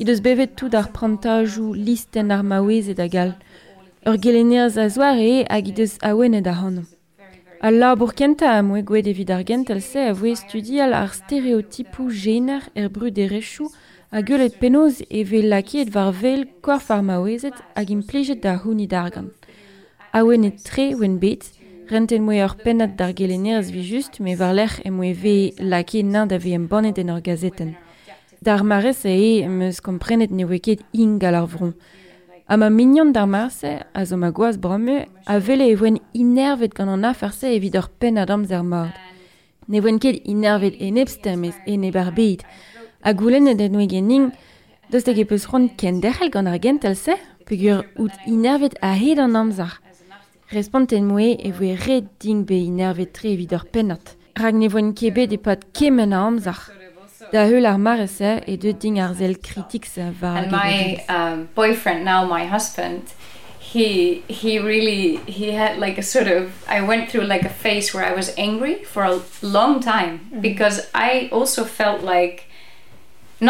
I 0.00 0.08
deus 0.08 0.24
bevet 0.24 0.56
tout 0.56 0.72
ar 0.72 0.88
prantajou 0.96 1.74
listen 1.76 2.32
ar 2.32 2.40
maouez 2.42 2.88
e 2.88 2.94
da 2.96 3.08
gal. 3.12 3.36
Ur 4.08 4.16
geleneaz 4.16 4.78
a 4.80 4.88
zoar 4.88 5.20
e 5.20 5.44
hag 5.44 5.68
i 5.68 5.76
deus 5.76 5.98
aouen 6.00 6.40
e 6.40 6.40
da 6.40 6.56
hanno. 6.62 6.88
Al 7.60 7.76
labour 7.76 8.16
kenta 8.16 8.56
a 8.56 8.62
moe 8.62 8.80
gwe 8.80 9.04
evit 9.04 9.30
ar 9.36 9.44
gentel 9.44 9.84
se 9.84 10.08
a 10.08 10.16
voe 10.16 10.32
studial 10.34 10.96
ar 10.96 11.12
stereotipou 11.12 12.08
gener 12.08 12.62
er 12.74 12.88
brud 12.88 13.20
e 13.20 13.28
rechou 13.28 13.68
A 14.14 14.20
gulet 14.22 14.60
penoz 14.60 15.00
e 15.10 15.24
vel 15.26 15.48
lakiet 15.50 15.88
var 15.90 16.12
vel 16.14 16.44
korf 16.62 16.90
ar 16.94 17.02
maouezet 17.02 17.56
hag 17.74 17.88
implijet 17.90 18.44
da 18.44 18.52
houni 18.62 18.86
dargan. 18.86 19.32
Ha 20.12 20.20
et 20.32 20.62
tre 20.62 20.94
oen 20.94 21.18
bet, 21.18 21.42
renten 21.90 22.22
moe 22.22 22.38
ur 22.44 22.54
penat 22.54 22.94
dar 22.96 23.10
gelenerez 23.12 23.72
vi 23.72 23.82
just, 23.82 24.20
me 24.20 24.36
var 24.36 24.54
lec'h 24.54 24.78
e 24.86 24.90
moe 24.90 25.12
ve 25.12 25.52
lakiet 25.58 26.06
nan 26.06 26.28
da 26.28 26.38
ve 26.38 26.54
em 26.54 26.68
banet 26.68 26.98
en 26.98 27.10
ur 27.10 27.20
gazeten. 27.20 27.74
Dar 28.40 28.62
marez 28.62 29.04
e 29.04 29.42
e 29.42 29.48
meus 29.48 29.80
komprenet 29.80 30.30
ne 30.30 30.44
oe 30.44 30.60
ket 30.60 30.84
in 30.92 31.18
gal 31.18 31.34
ar 31.34 31.48
vron. 31.48 31.74
A 32.46 32.56
ma 32.56 32.70
mignon 32.70 33.10
dar 33.10 33.26
marse, 33.26 33.82
a 33.92 34.04
zo 34.04 34.16
ma 34.16 34.30
goaz 34.30 34.56
brome, 34.56 35.08
a 35.26 35.38
vele 35.40 35.66
e 35.72 35.74
oen 35.74 35.98
inervet 36.12 36.72
gant 36.72 36.90
an 36.90 37.04
afarse 37.04 37.50
evit 37.50 37.74
ur 37.74 37.90
pennat 37.98 38.30
amzer 38.30 38.62
mord. 38.62 38.94
Ne 39.66 39.82
oen 39.82 39.98
ket 39.98 40.22
inervet 40.24 40.78
en 40.78 40.98
ez 40.98 41.18
en 41.66 41.82
ebar 41.82 42.12
beit, 42.14 42.44
A 43.04 43.12
goulennet 43.12 43.60
en 43.60 43.74
oe 43.76 43.84
gening, 43.84 44.30
dost 44.88 45.08
ege 45.12 45.26
peus 45.28 45.44
ron 45.50 45.66
ken 45.76 45.98
derhel 46.00 46.30
gant 46.32 46.48
ar 46.48 46.56
gentel 46.56 46.94
se, 46.96 47.18
out 47.44 48.14
inervet 48.26 48.78
a 48.80 48.94
hed 48.96 49.18
an 49.18 49.36
amzar. 49.36 49.74
Responten 50.50 51.04
moe 51.04 51.36
e 51.36 51.50
voe 51.52 51.76
red 51.86 52.08
ding 52.18 52.46
be 52.48 52.64
inervet 52.64 53.12
tre 53.12 53.34
evit 53.34 53.52
ur 53.52 53.66
penat. 53.72 54.16
Rag 54.40 54.54
ne 54.54 54.68
voen 54.68 54.94
kebet 54.94 55.32
e 55.32 55.36
pat 55.36 55.66
kemen 55.74 56.14
a 56.14 56.22
amzar. 56.24 56.70
Da 57.30 57.44
heul 57.44 57.66
ar 57.66 57.76
marese 57.76 58.40
e 58.46 58.56
de 58.56 58.72
ding 58.72 58.98
ar 58.98 59.12
zel 59.14 59.36
kritik 59.36 59.84
se 59.84 60.08
var. 60.20 60.38
and 60.38 60.50
my 60.50 61.04
um, 61.08 61.48
boyfriend 61.54 62.04
now 62.06 62.24
my 62.24 62.46
husband 62.46 63.12
he 63.58 64.22
he 64.28 64.58
really 64.58 65.16
he 65.26 65.52
had 65.52 65.78
like 65.78 65.98
a 65.98 66.02
sort 66.02 66.28
of 66.28 66.52
i 66.68 66.80
went 66.80 67.10
through 67.10 67.24
like 67.24 67.44
a 67.44 67.54
phase 67.62 67.92
where 67.94 68.04
i 68.04 68.14
was 68.14 68.28
angry 68.36 68.76
for 68.84 69.02
a 69.04 69.20
long 69.42 69.80
time 69.80 70.20
because 70.40 70.76
i 70.94 71.28
also 71.32 71.64
felt 71.64 72.02
like 72.02 72.44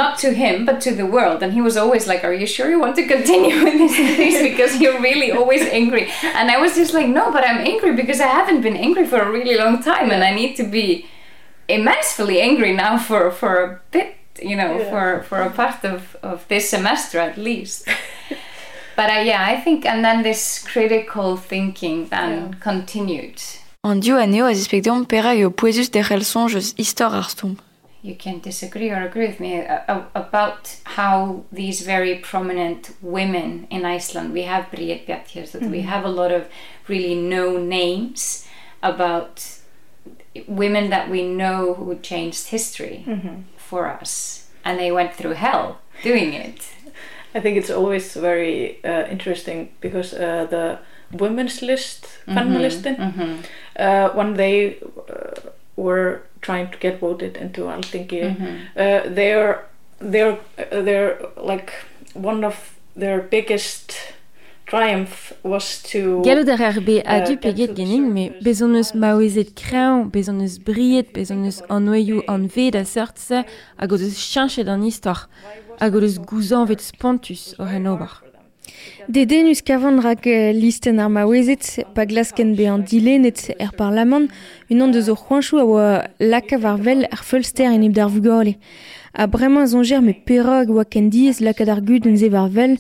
not 0.00 0.18
to 0.24 0.28
him 0.42 0.64
but 0.68 0.80
to 0.86 0.90
the 1.00 1.06
world. 1.16 1.42
And 1.42 1.52
he 1.52 1.60
was 1.68 1.76
always 1.76 2.04
like 2.10 2.22
are 2.24 2.34
you 2.42 2.46
sure 2.46 2.68
you 2.74 2.80
want 2.84 2.96
to 2.96 3.06
continue 3.16 3.56
with 3.64 3.76
this 3.82 3.96
things? 4.18 4.36
Because 4.50 4.72
you're 4.80 5.00
really 5.00 5.30
always 5.38 5.62
angry. 5.80 6.04
And 6.38 6.46
i 6.54 6.56
was 6.64 6.72
just 6.80 6.92
like 6.98 7.08
no 7.18 7.24
but 7.36 7.42
i'm 7.48 7.60
angry 7.72 7.92
because 8.02 8.20
i 8.20 8.30
haven't 8.38 8.62
been 8.66 8.76
angry 8.86 9.06
for 9.12 9.18
a 9.26 9.30
really 9.36 9.56
long 9.62 9.76
time 9.90 10.08
and 10.14 10.22
i 10.30 10.32
need 10.40 10.52
to 10.60 10.64
be 10.78 10.86
immensely 11.68 12.36
angry 12.40 12.72
now 12.84 12.98
for 12.98 13.30
for 13.30 13.52
a 13.64 13.80
bit 13.90 14.08
you 14.50 14.56
know 14.60 14.72
Yeah. 14.78 14.90
for 14.90 15.22
for 15.28 15.38
a 15.42 15.50
part 15.50 15.84
of 15.84 16.00
of 16.22 16.38
this 16.48 16.68
semester 16.70 17.18
at 17.20 17.36
least. 17.36 17.88
But 18.96 19.10
uh, 19.10 19.22
yeah 19.30 19.42
i 19.52 19.56
think 19.64 19.84
and 19.86 20.04
then 20.04 20.22
this 20.22 20.62
critical 20.72 21.36
thinking 21.36 22.08
then 22.10 22.54
continued. 22.60 23.40
An 23.82 24.00
dio 24.00 24.16
aneo 24.18 24.46
az 24.46 24.58
ispekdeon 24.58 25.04
pera 25.06 25.34
eo 25.34 25.50
poezus 25.50 25.90
de 25.90 26.02
c'hell 26.02 26.22
sonjez 26.24 26.74
istor 26.76 27.12
ar 27.14 27.24
stomp. 27.28 27.58
You 28.04 28.14
can 28.14 28.38
disagree 28.40 28.90
or 28.90 29.00
agree 29.02 29.26
with 29.26 29.40
me 29.40 29.52
uh, 29.64 29.80
uh, 29.88 30.02
about 30.14 30.76
how 30.98 31.42
these 31.50 31.80
very 31.94 32.14
prominent 32.16 32.82
women 33.00 33.66
in 33.70 33.84
Iceland, 33.96 34.34
we 34.34 34.42
have 34.42 34.64
Bríet 34.70 35.06
Bjartjes, 35.06 35.52
that 35.52 35.62
we 35.62 35.78
Mhm. 35.80 35.84
have 35.92 36.04
a 36.04 36.14
lot 36.20 36.30
of 36.38 36.42
really 36.86 37.14
known 37.14 37.68
names 37.68 38.46
about 38.82 39.34
women 40.46 40.90
that 40.90 41.08
we 41.08 41.22
know 41.22 41.74
who 41.74 41.94
changed 42.02 42.48
history 42.48 43.04
Mhm. 43.06 43.44
for 43.56 43.82
us, 44.02 44.44
and 44.64 44.78
they 44.78 44.92
went 44.92 45.14
through 45.14 45.34
hell 45.34 45.66
doing 46.02 46.34
it. 46.34 46.58
I 47.36 47.40
think 47.40 47.56
it's 47.56 47.70
always 47.70 48.14
very 48.14 48.78
uh, 48.84 49.06
interesting 49.10 49.68
because 49.80 50.12
uh, 50.14 50.46
the 50.50 50.78
women's 51.24 51.62
list, 51.62 52.00
Mhm, 52.26 52.34
feministen, 52.34 52.96
mhm. 52.96 53.38
uh, 53.78 54.08
when 54.18 54.34
they 54.34 54.76
uh, 55.08 55.50
were 55.76 56.20
trying 56.44 56.68
to 56.72 56.78
get 56.78 57.00
voted 57.00 57.36
into 57.36 57.60
Helsinki. 57.70 58.22
Mm 58.22 58.36
-hmm. 58.36 58.54
uh, 58.82 59.14
they're 59.16 59.54
they're 60.12 60.38
they're 60.86 61.16
like 61.50 61.72
one 62.14 62.46
of 62.46 62.56
their 63.00 63.18
biggest 63.30 64.14
triumph 64.66 65.32
was 65.42 65.82
to 65.82 66.22
Gallo 66.22 66.44
der 66.44 66.60
RB 66.78 66.88
a 67.04 67.20
du 67.26 67.36
peget 67.36 67.76
gening 67.76 68.12
me 68.12 68.24
bezoneus 68.40 68.92
maoezet 68.92 69.50
kreon, 69.54 70.10
bezoneus 70.10 70.58
briet, 70.58 71.12
bezoneus 71.12 71.62
an 71.68 71.88
an 72.28 72.48
ved 72.54 72.74
a 72.74 72.84
seurtse, 72.84 73.44
a 73.76 73.86
godeus 73.86 74.18
chanchet 74.32 74.68
an 74.68 74.82
istor, 74.82 75.28
a 75.80 75.90
godeus 75.90 76.18
gouzan 76.18 76.66
vet 76.66 76.80
spontus 76.80 77.54
o 77.58 77.64
henobar. 77.64 78.22
Deden 79.08 79.50
eus 79.50 79.60
kavan 79.60 80.00
rak 80.00 80.24
listen 80.56 80.98
ar 80.98 81.10
maouezet, 81.12 81.84
pa 81.94 82.06
glasken 82.08 82.54
be 82.56 82.68
an 82.70 82.84
dilenet 82.88 83.50
er 83.58 83.72
parlament, 83.76 84.30
unan 84.72 84.94
deus 84.94 85.10
ur 85.12 85.18
c'hoanchou 85.20 85.60
a 85.60 85.64
oa 85.64 85.88
lakav 86.20 86.64
ar 86.64 86.80
vel 86.80 87.04
ar 87.10 87.22
feulster 87.22 87.68
en 87.68 87.84
ebd 87.84 88.00
ar 88.00 88.10
vugale. 88.14 88.56
A 89.12 89.28
bremañ 89.28 89.68
zonger 89.70 90.00
me 90.02 90.14
perog 90.14 90.72
oa 90.72 90.84
ken 90.84 91.10
diez 91.10 91.38
lakad 91.44 91.68
ar 91.68 91.84
gud 91.84 92.08
en 92.08 92.16
zev 92.16 92.34
ar 92.34 92.48
vel, 92.48 92.78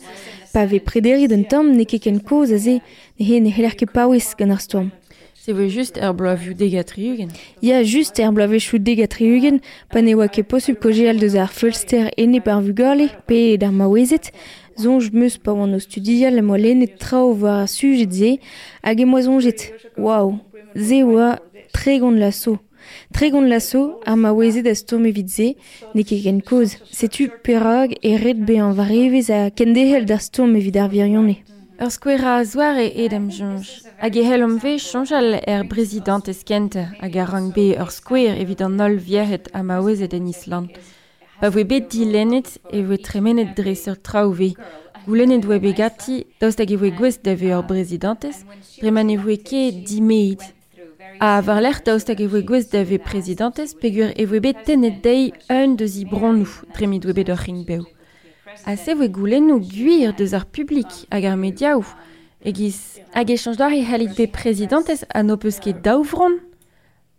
pa 0.52 0.64
ve 0.64 0.80
prederi 0.80 1.28
d'un 1.28 1.44
tamm 1.44 1.76
ne 1.76 1.84
ket 1.84 2.02
ken 2.02 2.18
koz 2.20 2.50
a 2.56 2.58
ze 2.58 2.80
ne 3.18 3.24
he 3.28 3.40
ne 3.40 3.50
heller 3.50 3.76
ket 3.76 3.92
paouez 3.92 4.34
gant 4.38 4.56
ar 4.56 4.60
storm. 4.60 4.90
Se 5.44 5.52
voe 5.52 5.68
just 5.68 5.98
er 5.98 6.14
bloavu 6.16 6.54
degatri 6.56 7.10
ugen 7.12 7.28
Ya, 7.60 7.82
just 7.84 8.18
er 8.18 8.30
bloavechou 8.32 8.78
degatri 8.80 9.26
ugen, 9.36 9.60
pa 9.92 10.00
ne 10.00 10.14
oa 10.16 10.24
ket 10.32 10.48
posub 10.48 10.78
kojeel 10.80 11.20
deus 11.20 11.34
ar 11.36 11.52
feulster 11.52 12.08
ene 12.16 12.40
par 12.40 12.62
vugale, 12.64 13.10
pe 13.28 13.58
d'ar 13.60 13.74
maouezet, 13.76 14.30
zonj 14.76 15.10
meus 15.12 15.36
pa 15.38 15.52
oan 15.52 15.74
o 15.74 15.80
studial 15.80 16.38
am 16.38 16.50
lennet 16.56 16.98
trao 16.98 17.32
war 17.40 17.62
ar 17.62 17.68
sujet 17.68 18.12
ze, 18.12 18.30
hag 18.82 19.00
e 19.00 19.04
moa 19.04 19.22
zonjet. 19.22 19.60
Waouh, 19.96 20.38
ze 20.74 21.02
oa 21.04 21.38
tre 21.72 21.98
gant 22.00 22.18
lasso. 22.18 22.58
Tre 23.12 23.30
gant 23.30 23.48
lasso 23.48 24.00
ar 24.06 24.16
ma 24.16 24.30
wezet 24.32 24.66
a 24.66 24.74
stom 24.74 25.06
evit 25.06 25.30
ze, 25.36 25.48
ne 25.94 26.02
ket 26.02 26.22
ken 26.24 26.40
koz. 26.40 26.76
Setu 26.90 27.28
perag 27.44 27.94
e 28.02 28.16
red 28.16 28.44
be 28.46 28.58
an 28.60 28.74
varevez 28.78 29.30
a 29.30 29.50
kendehel 29.50 30.04
d'ar 30.06 30.22
stom 30.22 30.56
evit 30.56 30.76
ar 30.76 30.90
virionne. 30.90 31.36
Ur 31.82 31.90
skwer 31.90 32.22
a 32.22 32.34
zoar 32.46 32.76
e 32.78 32.86
edem 33.04 33.30
jonj. 33.34 33.66
Hag 33.98 34.16
e 34.16 34.22
hel 34.22 34.44
omve 34.46 34.76
chanjal 34.78 35.40
er 35.42 35.64
brezidant 35.70 36.28
eskent 36.30 36.76
hag 37.00 37.16
a 37.16 37.24
rang 37.26 37.50
be 37.56 37.72
ur 37.82 37.90
skwer 37.90 38.38
evit 38.42 38.62
an 38.62 38.76
nol 38.78 38.98
vierhet 39.06 39.50
a 39.52 39.62
ma 39.62 39.78
en 39.78 40.28
Island. 40.28 40.70
pa 41.40 41.50
voe 41.50 41.64
bet 41.64 41.90
di 41.92 42.04
lennet 42.04 42.58
e 42.72 42.82
voe 42.82 42.98
tremenet 42.98 43.54
dre 43.56 43.74
sur 43.74 44.00
traouve. 44.00 44.54
Goulennet 45.06 45.44
voe 45.44 45.58
begati, 45.60 46.24
daoust 46.40 46.60
hag 46.62 46.70
e 46.72 46.78
voe 46.80 46.92
gwez 46.96 47.18
da 47.22 47.34
voe 47.36 47.52
ur 47.58 47.64
brezidantez, 47.68 48.44
e 48.80 48.90
voe 48.90 49.36
ke 49.36 49.70
di. 49.84 50.00
A 51.20 51.38
avar 51.38 51.60
l'er 51.60 51.80
daoust 51.84 52.08
hag 52.08 52.20
e 52.20 52.26
voe 52.26 52.42
gwez 52.42 52.70
da 52.70 52.84
voe 52.84 52.98
prezidentez, 52.98 53.74
pegur 53.74 54.12
e 54.16 54.24
voe 54.26 54.40
bet 54.40 54.64
tenet 54.64 55.02
dei 55.02 55.32
un 55.50 55.76
deus 55.76 55.98
i 56.00 56.04
bronnou, 56.04 56.48
tremet 56.74 57.04
voe 57.04 57.14
bet 57.14 57.28
ur 57.28 57.42
ring 57.46 57.64
beo. 57.66 57.84
A 58.64 58.76
se 58.76 58.94
voe 58.94 59.08
goulennou 59.08 59.60
guir 59.60 60.14
deus 60.16 60.32
ar 60.32 60.46
publik 60.46 61.04
hag 61.10 61.24
ar 61.28 61.36
mediaou, 61.36 61.84
egiz 62.40 63.00
hag 63.12 63.30
e 63.30 63.36
chanj 63.36 63.60
d'ar 63.60 63.76
e 63.76 63.84
halit 63.84 64.16
be 64.16 64.26
prezidentez 64.26 65.04
an 65.14 65.30
o 65.30 65.36
peus 65.36 65.60
ket 65.60 65.84
daouvron, 65.84 66.40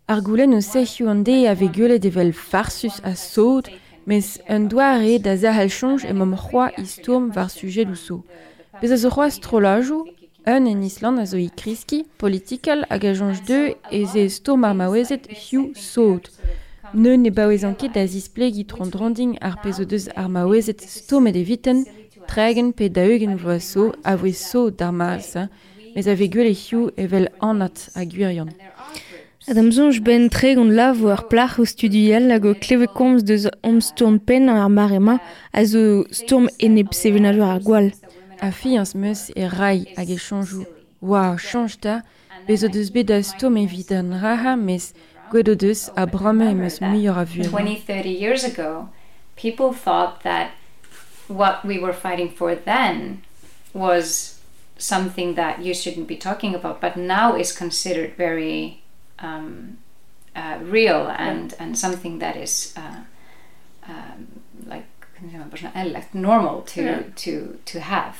Ar 0.06 0.20
goulenn 0.22 0.54
o 0.54 0.60
sec'hioù 0.62 1.08
an 1.10 1.24
de 1.26 1.48
a 1.50 1.54
vegelet 1.58 2.04
evel 2.06 2.30
farsus 2.30 3.00
a 3.02 3.16
saut, 3.18 3.66
mes 4.06 4.38
un 4.48 4.68
doare 4.68 5.14
e 5.14 5.18
da 5.18 5.36
zahal 5.36 5.68
chonj 5.68 6.04
e 6.06 6.12
mom 6.12 6.34
c'hoa 6.36 6.70
istourm 6.78 7.30
var 7.34 7.50
sujet 7.50 7.88
louso. 7.88 8.22
Bez 8.80 8.92
a 8.92 8.96
zo 8.96 9.10
c'hoa 9.10 9.26
astrolojoù, 9.26 10.06
un 10.46 10.66
en 10.66 10.82
Island 10.82 11.18
a 11.18 11.26
zo 11.26 11.36
i 11.36 11.50
kriski, 11.50 12.04
politikal 12.16 12.86
hag 12.88 13.04
a 13.04 13.12
jonj 13.18 13.42
deu 13.48 13.74
e 13.90 14.00
ze 14.06 14.28
stourm 14.28 14.64
ar 14.64 14.74
maouezet 14.74 15.26
hiu 15.26 15.72
saout. 15.74 16.30
Ne 16.94 17.16
ne 17.16 17.30
baouez 17.30 17.64
anket 17.64 17.94
da 17.94 18.06
zisple 18.06 18.52
gitron 18.54 18.90
dranding 18.94 19.32
ar 19.40 19.58
pezo 19.62 19.84
deus 19.84 20.06
ar 20.14 20.28
maouezet 20.28 20.80
ed 21.28 21.36
eviten, 21.36 21.84
tregen 22.28 22.72
pe 22.72 22.88
da 22.88 23.02
eugen 23.02 23.36
vloa 23.36 23.58
so 23.60 23.92
a 24.04 24.14
voe 24.16 24.32
so 24.32 24.70
d'ar 24.70 24.92
maas, 24.92 25.34
mez 25.94 26.06
a 26.06 26.12
e 26.12 26.54
hiu 26.54 26.90
evel 26.96 27.26
anat 27.40 27.90
a. 27.94 28.02
Ad 29.46 29.58
amzon 29.62 29.94
ben 30.02 30.24
tre 30.26 30.56
gant 30.58 30.72
lav 30.74 31.04
ar 31.06 31.20
plach 31.30 31.60
o 31.62 31.64
studial 31.64 32.32
hag 32.34 32.46
o 32.50 32.52
kleve 32.58 32.88
komz 32.98 33.22
deus 33.22 33.44
om 33.62 33.76
storm 33.78 34.16
pen 34.18 34.48
ar 34.50 34.68
marema 34.68 35.20
a 35.52 35.62
zo 35.70 36.02
storm 36.10 36.48
enep 36.58 36.90
sevenajou 36.90 37.44
ar 37.46 37.60
gwal. 37.62 37.92
A 38.42 38.50
fi 38.50 38.74
ans 38.76 38.92
meus 38.98 39.30
e 39.36 39.46
rai 39.46 39.84
hag 39.96 40.10
e 40.10 40.16
chanjou. 40.18 40.64
Wa, 41.00 41.36
chanj 41.38 41.76
da, 41.84 42.00
bezo 42.48 42.66
deus 42.66 42.90
bet 42.90 43.06
da 43.06 43.20
storm 43.22 43.56
evit 43.60 43.92
an 43.94 44.16
raha 44.22 44.56
mes 44.58 44.88
gwedo 45.30 45.54
deus 45.54 45.84
a 45.94 46.08
brame 46.10 46.48
eus 46.50 46.80
muior 46.82 47.20
a 47.22 47.24
vuel. 47.24 47.46
20-30 47.46 48.18
years 48.18 48.42
ago, 48.42 48.88
people 49.36 49.70
thought 49.72 50.24
that 50.24 50.58
what 51.28 51.62
we 51.64 51.78
were 51.78 51.94
fighting 51.94 52.30
for 52.34 52.56
then 52.56 53.22
was 53.72 54.40
something 54.76 55.36
that 55.36 55.62
you 55.62 55.72
shouldn't 55.72 56.08
be 56.08 56.16
talking 56.16 56.52
about, 56.52 56.80
but 56.80 56.96
now 56.96 57.36
is 57.36 57.52
considered 57.52 58.16
very 58.18 58.82
um, 59.18 59.78
uh, 60.36 60.58
real 60.62 61.08
and 61.18 61.54
and 61.58 61.78
something 61.78 62.18
that 62.20 62.36
is 62.36 62.74
uh, 62.76 63.00
um, 63.88 64.26
like 64.66 64.86
like 65.74 66.14
normal 66.14 66.62
to 66.62 66.82
Yeah. 66.82 67.02
to 67.16 67.58
to 67.72 67.80
have. 67.80 68.14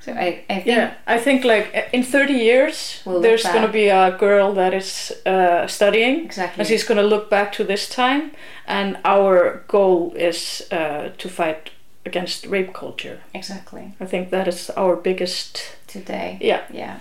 So 0.00 0.12
I, 0.12 0.44
I 0.48 0.54
think 0.54 0.66
Yeah, 0.66 0.94
I 1.06 1.18
think 1.18 1.44
like 1.44 1.90
in 1.92 2.02
30 2.02 2.32
years, 2.32 3.02
We'll 3.04 3.20
there's 3.20 3.42
going 3.42 3.66
to 3.66 3.72
be 3.72 3.88
a 3.90 4.16
girl 4.18 4.54
that 4.54 4.72
is 4.72 5.12
uh, 5.26 5.66
studying, 5.66 6.24
Exactly. 6.24 6.60
and 6.60 6.68
she's 6.68 6.84
going 6.88 6.96
to 7.02 7.06
look 7.06 7.28
back 7.28 7.52
to 7.52 7.64
this 7.64 7.86
time, 7.88 8.30
and 8.66 8.96
our 9.04 9.62
goal 9.68 10.12
is 10.16 10.62
uh, 10.72 11.10
to 11.18 11.28
fight 11.28 11.70
against 12.06 12.46
rape 12.46 12.72
culture. 12.72 13.18
Exactly. 13.34 13.92
I 14.00 14.06
think 14.06 14.30
that 14.30 14.48
is 14.48 14.70
our 14.70 14.96
biggest 14.96 15.76
today. 15.86 16.38
Yeah. 16.40 16.62
Yeah. 16.72 17.00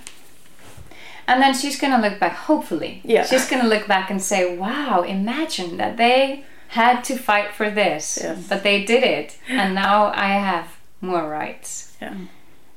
And 1.30 1.38
then 1.44 1.54
she's 1.54 1.80
going 1.80 1.94
to 1.94 2.02
look 2.02 2.20
back, 2.20 2.36
hopefully. 2.50 3.02
Yeah. 3.04 3.24
She's 3.24 3.48
going 3.50 3.62
to 3.62 3.68
look 3.68 3.86
back 3.88 4.10
and 4.10 4.20
say, 4.20 4.58
wow, 4.58 5.04
imagine 5.04 5.78
that 5.78 5.98
they 5.98 6.44
had 6.70 7.04
to 7.04 7.15
fight 7.18 7.54
for 7.54 7.70
this, 7.70 8.18
but 8.50 8.63
they 8.63 8.84
did 8.84 9.04
it. 9.04 9.38
And 9.48 9.76
now 9.76 10.12
I 10.15 10.30
have 10.50 10.65
more 11.02 11.30
rights. 11.30 11.96
Yeah. 12.02 12.15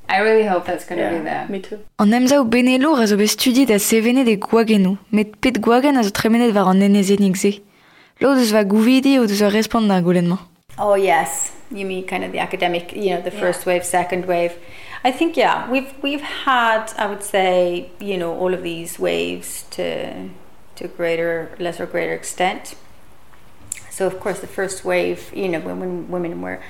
I 0.09 0.19
really 0.19 0.45
hope 0.45 0.67
that's 0.67 0.85
going 0.85 1.01
to 1.01 1.17
be 1.17 1.25
there. 1.25 1.47
me 1.49 1.61
too. 1.61 1.79
An 1.99 2.13
emzaou 2.13 2.45
benelour 2.45 3.01
a 3.01 3.07
zo 3.07 3.17
bet 3.17 3.31
studiet 3.31 3.71
a 3.71 3.79
sevenet 3.79 4.29
e 4.29 4.37
gwagenou, 4.37 4.99
met 5.11 5.41
pet 5.41 5.57
gwagen 5.65 5.97
a 5.97 6.03
zo 6.05 6.11
tremenet 6.11 6.53
war 6.53 6.69
an 6.69 6.83
enezenik 6.83 7.37
ze. 7.37 7.63
Lo 8.21 8.35
deus 8.35 8.53
va 8.53 8.65
gouvidi 8.65 9.19
ou 9.19 9.27
deus 9.27 9.41
ur 9.41 9.51
respond 9.51 9.91
ar 9.91 10.03
goulenman. 10.03 10.39
Oh 10.79 10.95
yes, 10.97 11.53
you 11.71 11.87
mean 11.87 12.05
kind 12.05 12.25
of 12.25 12.33
the 12.33 12.41
academic, 12.41 12.93
you 12.93 13.15
know, 13.15 13.23
the 13.23 13.31
first 13.31 13.65
wave, 13.65 13.85
second 13.85 14.27
wave. 14.27 14.53
I 15.05 15.11
think 15.11 15.37
yeah, 15.37 15.69
we've 15.71 15.93
we've 16.03 16.21
had, 16.23 16.93
I 16.97 17.07
would 17.07 17.23
say, 17.25 17.91
you 18.01 18.17
know, 18.17 18.39
all 18.39 18.55
of 18.55 18.63
these 18.63 18.99
waves 18.99 19.65
to 19.71 20.29
to 20.77 20.89
greater, 20.89 21.51
lesser, 21.59 21.87
greater 21.87 22.15
extent. 22.15 22.75
So 23.91 24.07
of 24.07 24.21
course, 24.21 24.41
the 24.41 24.47
first 24.47 24.85
wave, 24.85 25.31
you 25.35 25.49
know, 25.49 25.61
when, 25.61 25.79
when 25.81 26.09
women 26.09 26.41
were 26.41 26.63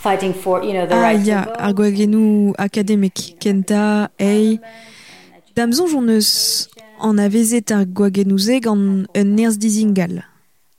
fighting 0.00 0.32
for, 0.32 0.62
you 0.62 0.72
know, 0.72 0.86
the 0.86 0.94
Ah, 0.94 1.02
right 1.02 1.24
to 1.24 1.44
vote. 1.44 1.56
ar 1.58 1.72
gwagenou 1.74 2.54
akademik, 2.58 3.36
kenta, 3.40 4.08
ei. 4.18 4.58
Damzon 5.54 5.88
joun 5.90 6.08
eus 6.08 6.68
an 7.02 7.18
avezet 7.18 7.70
ar 7.74 7.84
gwagenou 7.84 8.38
ze 8.38 8.60
gant 8.60 9.08
un 9.14 9.36
nerz 9.36 9.58
dizingal. 9.58 10.22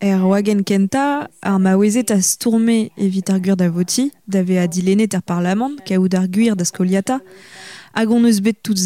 Er 0.02 0.24
wagen 0.26 0.64
kenta, 0.64 1.30
ar 1.42 1.60
a 1.62 2.22
stourme 2.22 2.90
evit 2.98 3.30
ar 3.30 3.40
gwir 3.40 3.56
da 3.56 3.70
voti, 3.70 4.12
dave 4.26 4.58
a 4.58 4.66
dilenet 4.68 5.14
ar 5.14 5.22
parlament, 5.22 5.78
kaout 5.86 6.16
ar 6.16 6.28
gwir 6.28 6.56
da 6.56 6.66
skoliata, 6.66 7.20
hag 7.94 8.10
on 8.10 8.26
eus 8.26 8.42
bet 8.42 8.64
tout. 8.64 8.80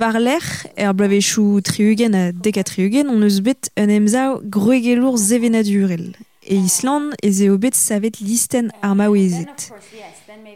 Var 0.00 0.18
l'er, 0.18 0.42
er 0.74 0.92
blavechou 0.92 1.60
triugen 1.62 2.14
a 2.14 2.32
dek 2.32 2.56
a 2.58 2.64
triugen, 2.64 3.08
on 3.14 3.22
eus 3.22 3.38
bet 3.40 3.70
un 3.78 3.94
emzao 3.94 4.40
groegelour 4.42 5.16
zevenadurel. 5.16 6.16
E 6.42 6.56
Island 6.56 7.14
ez 7.22 7.40
eo 7.40 7.56
savet 7.70 8.18
listen 8.18 8.72
ar 8.82 8.96
maouezet. 8.96 9.70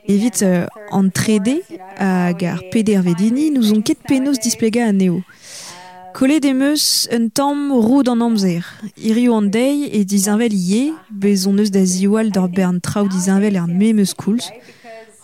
Evit 0.09 0.42
uh, 0.42 0.66
an 0.90 1.11
trede 1.12 1.62
hag 1.98 2.42
nous 3.52 3.70
on 3.70 3.83
ket 3.83 4.02
penos 4.02 4.40
displega 4.40 4.88
a 4.88 4.92
neo. 4.92 5.22
Kollet 6.16 6.46
emeus 6.46 7.07
un 7.12 7.29
tamm 7.29 7.70
roud 7.72 8.09
an 8.09 8.22
amzer. 8.24 8.64
Irio 8.96 9.35
an 9.37 9.50
dei 9.52 9.90
e 9.92 9.98
dizinvel 10.09 10.55
ie, 10.57 10.94
bez 11.11 11.42
on 11.44 11.59
eus 11.61 11.68
da 11.68 11.83
ziwal 11.85 12.31
d'ar 12.33 12.48
bern 12.48 12.79
trao 12.81 13.05
dizinvel 13.05 13.59
ar 13.61 13.66
memeus 13.68 14.14
koulz. 14.16 14.46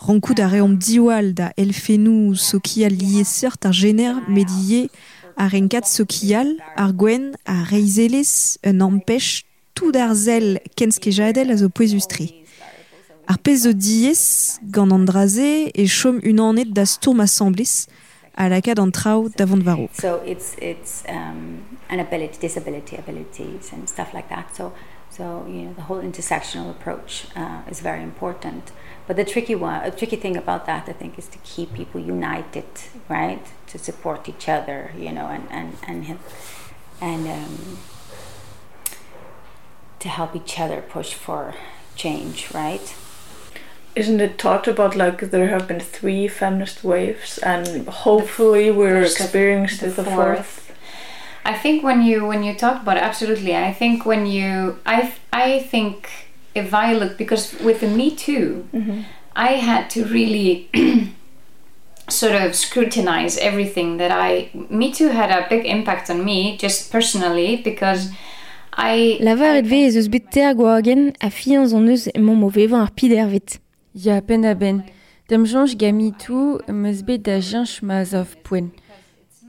Rankout 0.04 0.42
a 0.44 0.50
diwal 0.52 1.32
da 1.32 1.48
elfenou 1.56 2.34
sokial 2.34 2.92
lié 2.92 3.24
seurt 3.24 3.64
ar 3.64 3.72
gener 3.72 4.20
medie 4.28 4.90
a 5.38 5.48
renkat 5.48 5.88
sokial, 5.88 6.58
ar 6.76 6.92
gwen, 6.92 7.38
a 7.46 7.64
reizelez, 7.64 8.58
un 8.62 8.84
empech 8.84 9.46
tout 9.72 9.96
ar 9.96 10.12
zel 10.12 10.60
kenskejadel 10.76 11.52
a 11.52 11.56
zo 11.56 11.70
poezustri. 11.70 12.44
Ar 13.26 13.38
pez 13.38 13.64
zo 13.64 13.72
diez, 13.72 14.60
gant 14.68 14.92
an 14.92 15.06
draze, 15.08 15.72
chom 15.88 16.20
a 18.34 18.48
lakad 18.48 18.78
an 18.78 18.92
trao 18.92 19.28
davant 19.28 19.62
varo. 19.62 19.88
So 19.92 20.16
it's 20.24 20.56
it's 20.58 21.04
um, 21.08 21.78
an 21.88 22.00
ability, 22.00 22.38
disability 22.40 22.96
abilities, 22.96 23.72
and 23.72 23.88
stuff 23.88 24.14
like 24.14 24.28
that. 24.28 24.56
So 24.56 24.72
so 25.10 25.46
you 25.46 25.62
know 25.62 25.72
the 25.74 25.82
whole 25.82 26.00
intersectional 26.00 26.70
approach 26.70 27.26
uh, 27.36 27.62
is 27.70 27.80
very 27.80 28.02
important. 28.02 28.72
But 29.06 29.16
the 29.16 29.24
tricky 29.24 29.54
one, 29.54 29.82
a 29.82 29.90
tricky 29.90 30.16
thing 30.16 30.36
about 30.36 30.64
that, 30.66 30.88
I 30.88 30.92
think, 30.92 31.18
is 31.18 31.26
to 31.28 31.38
keep 31.38 31.74
people 31.74 32.00
united, 32.00 32.64
right? 33.08 33.44
To 33.66 33.78
support 33.78 34.28
each 34.28 34.48
other, 34.48 34.92
you 34.96 35.12
know, 35.12 35.26
and 35.26 35.46
and 35.50 35.76
and 35.86 36.18
and 37.00 37.26
um, 37.28 37.78
to 39.98 40.08
help 40.08 40.34
each 40.34 40.58
other 40.58 40.80
push 40.80 41.14
for 41.14 41.54
change, 41.94 42.52
right? 42.54 42.94
Isn't 43.94 44.20
it 44.20 44.38
talked 44.38 44.66
about 44.68 44.96
like 44.96 45.30
there 45.30 45.48
have 45.48 45.68
been 45.68 45.80
three 45.80 46.26
feminist 46.28 46.82
waves, 46.82 47.38
and 47.38 47.86
hopefully 47.88 48.70
we're 48.70 49.02
experiencing 49.02 49.90
the, 49.90 50.02
the 50.02 50.10
fourth. 50.10 50.72
I 51.44 51.54
think 51.54 51.82
when 51.82 52.02
you 52.02 52.26
when 52.26 52.42
you 52.42 52.54
talk 52.54 52.82
about 52.82 52.96
it, 52.96 53.02
absolutely. 53.02 53.54
I 53.56 53.72
think 53.72 54.06
when 54.06 54.26
you 54.26 54.78
I 54.86 55.12
I 55.32 55.60
think 55.60 56.08
if 56.54 56.72
I 56.72 56.92
look 56.94 57.18
because 57.18 57.54
with 57.60 57.80
the 57.80 57.88
Me 57.88 58.14
Too, 58.14 58.66
mm-hmm. 58.72 59.02
I 59.34 59.52
had 59.54 59.90
to 59.90 60.04
really 60.04 60.70
sort 62.08 62.34
of 62.34 62.54
scrutinize 62.54 63.36
everything 63.38 63.96
that 63.96 64.10
I 64.10 64.50
Me 64.70 64.92
Too 64.92 65.08
had 65.08 65.30
a 65.30 65.48
big 65.48 65.66
impact 65.66 66.10
on 66.10 66.24
me 66.24 66.56
just 66.56 66.92
personally 66.92 67.56
because 67.56 68.10
I 68.74 69.18
Lavar 69.20 69.56
et 69.56 69.66
ve 69.66 69.84
ez 69.84 69.96
eus 69.96 70.08
bet 70.08 70.30
ter 70.30 70.54
gwagen 70.54 71.12
a 71.20 71.30
fianz 71.30 71.74
an 71.74 71.88
eus 71.88 72.08
emañ 72.14 72.38
mo 72.38 72.48
vevan 72.48 72.80
ar 72.86 72.90
pider 72.94 73.26
vet. 73.28 73.58
Ya 73.94 74.22
pen 74.22 74.44
a 74.44 74.54
ben. 74.54 74.82
Dem 75.28 75.44
jonj 75.44 75.76
ga 75.76 75.92
mitou 75.92 76.60
meus 76.68 77.02
bet 77.04 77.24
da 77.26 77.40
jench 77.40 77.82
ma 77.82 78.04
zov 78.04 78.36
poen. 78.42 78.70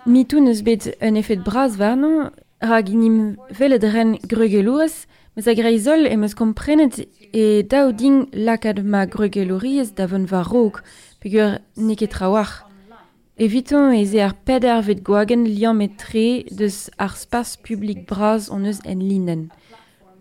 Mitou 0.05 0.41
neus 0.43 0.61
bet 0.61 0.89
un 1.01 1.15
effet 1.15 1.39
braz 1.39 1.77
varnon, 1.79 2.29
rag 2.61 2.89
nim 2.91 3.37
velet 3.49 3.83
ren 3.83 4.17
gregeloaz, 4.27 5.07
meus 5.35 5.47
a 5.47 5.55
greizol 5.55 6.07
e 6.11 6.15
meus 6.17 6.35
komprenet 6.35 6.99
e 7.31 7.63
dao 7.63 7.93
ding 7.95 8.27
lakad 8.33 8.83
ma 8.83 9.05
gregelouriez 9.05 9.95
da 9.95 10.07
von 10.11 10.27
va 10.27 10.43
rog, 10.43 10.83
pegur 11.21 11.59
neket 11.77 12.11
trawar. 12.11 12.67
Eviton 13.39 13.95
eze 13.95 14.19
ar 14.27 14.35
peder 14.45 14.83
vet 14.83 15.05
gwagen 15.07 15.47
liam 15.47 15.79
etre 15.81 16.43
deus 16.51 16.89
ar 16.99 17.15
spas 17.15 17.55
publik 17.55 18.03
braz 18.11 18.51
on 18.51 18.67
eus 18.67 18.83
en 18.83 18.99
linen. 18.99 19.47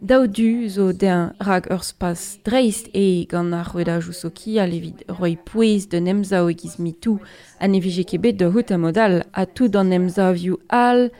Daoudu 0.03 0.69
zo 0.69 0.91
den 0.93 1.31
rag 1.38 1.69
ur 1.71 1.83
spas 1.87 2.38
dreist 2.43 2.88
e 2.93 3.23
gant 3.31 3.55
ar 3.55 3.69
c'hwedajou 3.71 4.11
soki 4.11 4.59
al 4.59 4.75
evit 4.75 5.05
roi 5.07 5.37
pouez 5.49 5.87
de 5.87 6.01
nemzao 6.03 6.49
e 6.51 6.55
giz 6.59 6.75
mitou 6.83 7.21
an 7.62 7.77
evije 7.79 8.03
kebet 8.11 8.37
de 8.41 8.49
hout 8.51 8.73
a 8.75 8.79
modal 8.83 9.23
a 9.33 9.47
tout 9.47 9.77
an 9.79 9.95
nemzao 9.95 10.59
al, 10.69 11.11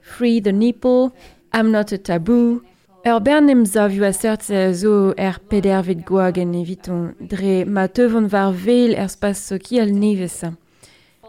free 0.00 0.40
the 0.40 0.52
nipple, 0.52 1.10
I'm 1.52 1.72
not 1.72 1.90
a 1.90 1.98
taboo, 1.98 2.62
Ur 3.06 3.20
bernem 3.20 3.64
za 3.64 3.88
vu 3.88 4.04
a 4.04 4.12
zo 4.72 5.14
er 5.16 5.38
pedervet 5.50 6.04
gwagen 6.06 6.54
eviton 6.54 7.14
dre 7.18 7.64
ma 7.64 7.86
teuvon 7.88 8.26
var 8.28 8.52
veil 8.52 8.94
er 8.94 9.08
spas 9.08 9.38
soki 9.48 9.80
al 9.80 9.90
nevesa. 9.92 10.52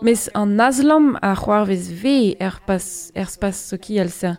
Mes 0.02 0.30
an 0.34 0.60
azlam 0.60 1.18
a 1.22 1.36
c'hoarvez 1.36 1.90
ve 2.02 2.36
er, 2.40 2.60
pas, 2.68 3.12
er 3.16 3.26
spas 3.26 3.74
al 3.74 4.10
sa. 4.10 4.38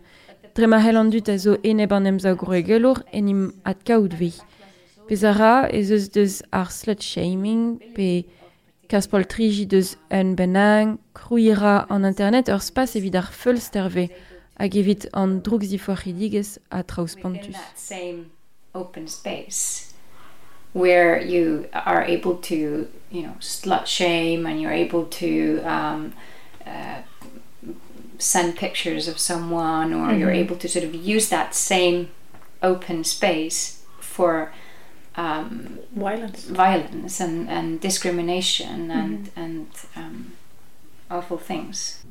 Dre 0.61 0.69
ma 0.69 0.77
c'hell 0.77 0.99
an 1.01 1.09
dud 1.09 1.29
a 1.33 1.39
zo 1.41 1.55
eneb 1.65 1.93
an 1.97 2.05
emza 2.05 2.35
groegelor 2.37 2.99
en 3.17 3.29
im 3.33 3.45
kaout 3.65 4.13
vi. 4.13 4.29
Pez 5.09 5.23
a 5.25 5.33
ra 5.33 5.53
ez 5.73 5.89
eus 5.89 6.11
deus 6.13 6.35
ar 6.53 6.69
slut-shaming 6.69 7.79
pe 7.97 8.27
kaspol 8.93 9.25
triji 9.25 9.65
deus 9.65 9.95
un 10.13 10.35
benang, 10.37 10.99
krouira 11.17 11.87
an 11.89 12.05
internet 12.05 12.53
ur 12.53 12.61
spas 12.61 12.93
evit 13.01 13.17
ar 13.17 13.31
feul 13.33 13.57
sterve 13.57 14.11
hag 14.61 14.77
evit 14.77 15.09
an 15.17 15.39
droug 15.41 15.65
zifoaridigez 15.65 16.59
a 16.71 16.85
traus 16.85 17.17
pantus. 17.17 17.57
open 18.75 19.09
space 19.09 19.95
where 20.75 21.19
you 21.23 21.71
are 21.73 22.05
able 22.05 22.37
to, 22.37 22.87
you 23.11 23.23
know, 23.23 23.35
slut 23.41 23.87
shame 23.87 24.45
and 24.45 24.61
you're 24.61 24.79
able 24.85 25.07
to 25.07 25.59
um, 25.65 26.13
uh, 26.67 27.01
send 28.21 28.57
pictures 28.57 29.09
of 29.09 29.19
someone 29.19 29.93
or 29.95 30.13
you're 30.15 30.31
Mhm. 30.31 30.43
able 30.45 30.57
to 30.57 30.69
sort 30.69 30.85
of 30.85 30.95
use 30.95 31.29
that 31.31 31.55
same 31.55 32.09
open 32.63 33.05
space 33.05 33.79
for 34.01 34.53
um, 35.17 35.79
violence 35.97 36.45
violence 36.45 37.21
and, 37.21 37.49
and 37.49 37.81
discrimination 37.81 38.91
and, 38.91 39.31
and 39.37 39.67
um, 39.97 40.33
awful 41.11 41.37
things. 41.39 42.05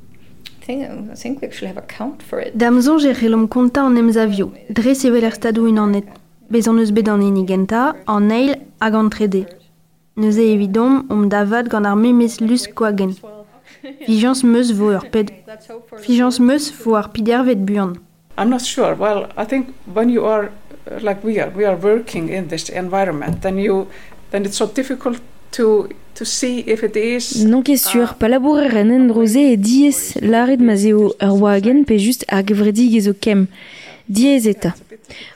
I 0.62 0.66
think, 0.66 1.10
I 1.12 1.16
think 1.16 1.42
we 1.42 1.48
actually 1.48 1.68
have 1.68 1.78
a 1.78 1.88
count 1.88 2.22
for 2.22 2.40
it. 2.40 2.58
Damzon 2.58 3.00
gerelom 3.00 3.48
konta 3.48 3.82
an 3.86 3.96
emzavio, 3.98 4.52
dre 4.72 4.94
sevel 4.94 5.24
er 5.24 5.32
stadou 5.32 5.68
un 5.68 5.78
anet. 5.80 6.06
Bez 6.52 6.68
an 6.68 6.78
eus 6.80 6.92
bet 6.92 7.08
an 7.08 7.22
enigenta, 7.22 7.96
an 8.08 8.32
eil 8.32 8.56
hag 8.82 8.94
an 8.94 9.10
trede. 9.10 9.46
Neus 10.18 10.36
evidom 10.38 11.06
om 11.10 11.30
davad 11.30 11.70
gant 11.70 11.86
ar 11.86 11.96
memes 11.96 12.40
lus 12.42 12.68
koagen. 12.68 13.16
Fijans 14.06 14.44
meus 14.44 14.72
vo 14.72 14.94
ur 14.98 15.06
ped... 15.14 15.32
Fijans 16.04 16.40
meus 16.40 16.72
vo 16.84 16.96
ar 17.00 17.10
pidervet 17.14 17.66
buan. 17.66 17.98
I'm 18.38 18.50
not 18.50 18.62
sure. 18.62 18.96
Well, 18.96 19.28
I 19.36 19.46
think 19.46 19.74
when 19.94 20.10
you 20.10 20.26
are 20.26 20.52
uh, 20.90 21.00
like 21.02 21.24
we 21.24 21.40
are, 21.40 21.50
we 21.50 21.66
are 21.66 21.76
working 21.76 22.30
in 22.30 22.48
this 22.48 22.70
environment, 22.70 23.42
then 23.42 23.58
you, 23.58 23.88
then 24.32 24.46
it's 24.46 24.58
so 24.58 24.68
difficult 24.68 25.20
to 25.52 25.90
to 26.16 26.26
see 26.26 26.60
if 26.68 26.84
it 26.84 26.96
is. 26.96 27.46
Non 27.46 27.64
ket 27.64 27.80
sur, 27.80 28.14
palabourer 28.20 28.76
en 28.82 28.92
endroze 28.92 29.40
e 29.54 29.56
diez 29.58 30.18
laret 30.20 30.60
ma 30.60 30.76
zeo 30.76 31.14
ur 31.16 31.36
wagen 31.40 31.86
pe 31.88 31.96
just 31.98 32.26
ar 32.28 32.44
gevredig 32.44 32.98
ezo 33.00 33.14
kem. 33.14 33.48
Diez 34.06 34.48
eta. 34.52 34.74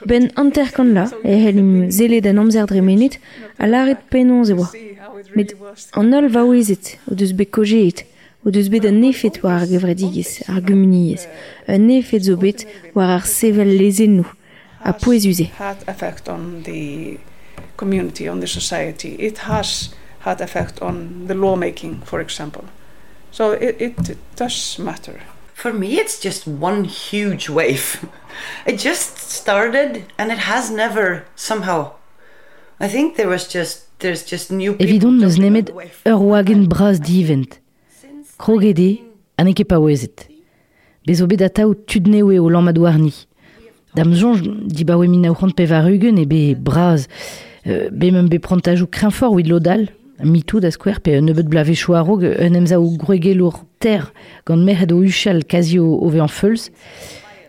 Ben 0.05 0.27
anterkan 0.35 0.91
la, 0.93 1.05
e 1.23 1.37
helim 1.45 1.89
zele 1.91 2.19
d'an 2.21 2.41
amzer 2.43 2.67
dre 2.67 2.81
menit, 2.81 3.19
a 3.57 3.67
laret 3.67 4.01
penon 4.09 4.43
ze 4.45 4.57
oa. 4.59 4.69
Met 5.35 5.55
an 5.99 6.13
ol 6.13 6.27
va 6.35 6.43
oezet, 6.43 6.97
o 7.07 7.15
deus 7.15 7.31
be 7.31 7.47
kojeet, 7.47 8.03
o 8.45 8.51
deus 8.51 8.69
bet 8.69 8.85
an 8.85 9.03
efet 9.03 9.41
war 9.43 9.61
ar 9.61 9.67
gevredigez, 9.67 10.41
ar 10.47 10.61
gumuniez, 10.61 11.27
an 11.67 11.89
efet 11.89 12.23
zo 12.27 12.35
bet 12.37 12.65
war 12.93 13.09
ar 13.17 13.25
sevel 13.27 13.71
lezen 13.79 14.19
nou, 14.19 14.29
a 14.83 14.93
poezuze. 14.93 15.49
had 15.57 15.83
effect 15.87 16.29
on 16.29 16.63
the 16.63 17.19
community, 17.77 18.27
on 18.27 18.39
the 18.39 18.47
society. 18.47 19.15
It 19.19 19.37
has 19.39 19.93
had 20.19 20.41
effect 20.41 20.81
on 20.81 21.27
the 21.27 21.35
lawmaking, 21.35 22.01
for 22.05 22.19
example. 22.19 22.65
So 23.31 23.51
it, 23.51 23.81
it, 23.81 24.09
it 24.09 24.17
does 24.35 24.77
matter. 24.79 25.21
For 25.53 25.73
me, 25.73 25.99
it's 25.99 26.19
just 26.19 26.47
one 26.47 26.83
huge 26.83 27.49
wave. 27.49 28.05
It 28.65 28.79
just 28.79 29.17
started 29.29 30.05
and 30.17 30.31
it 30.31 30.39
has 30.39 30.71
never 30.71 31.25
somehow. 31.35 31.91
I 32.79 32.87
think 32.87 33.15
there 33.15 33.29
was 33.29 33.47
just, 33.47 33.85
there's 33.99 34.23
just 34.23 34.51
new 34.51 34.73
people. 34.73 34.87
Evidon 34.87 35.19
neus 35.19 35.37
nemet 35.37 35.69
ur 36.05 36.17
wagen 36.17 36.65
braz 36.67 36.99
divent. 36.99 37.59
Krogede, 38.43 38.97
an 39.39 39.47
eke 39.47 39.63
pa 39.63 39.77
oezet. 39.79 40.25
Bez 41.07 41.21
o 41.23 41.27
bet 41.31 41.39
ataou 41.45 41.77
tudnewe 41.87 42.41
o 42.43 42.49
lammadou 42.51 42.83
arni. 42.89 43.13
Dam 43.95 44.11
zonj 44.11 44.43
di 44.67 44.83
ba 44.83 44.97
min 44.97 45.23
aourant 45.29 45.55
pe 45.55 45.63
varugen 45.63 46.19
e 46.19 46.25
be 46.25 46.53
braz, 46.53 47.07
euh, 47.65 47.87
be 47.89 48.11
mem 48.11 48.27
be 48.27 48.41
prantajou 48.43 48.87
krinfor 48.91 49.31
ouid 49.31 49.47
lodal, 49.47 49.87
mitou 50.19 50.59
da 50.59 50.71
skwer 50.75 50.99
pe 50.99 51.21
nebeut 51.21 51.47
blave 51.47 51.71
chou 51.73 51.95
arog 51.95 52.25
un 52.27 52.59
emza 52.59 52.81
ou 52.81 52.97
groegelour 52.97 53.63
ter 53.79 54.11
gant 54.45 54.59
mehed 54.59 54.91
o 54.91 54.99
uchal 54.99 55.45
kazi 55.47 55.79
o 55.79 56.03
ove 56.03 56.19
an 56.19 56.27
feulz. 56.27 56.67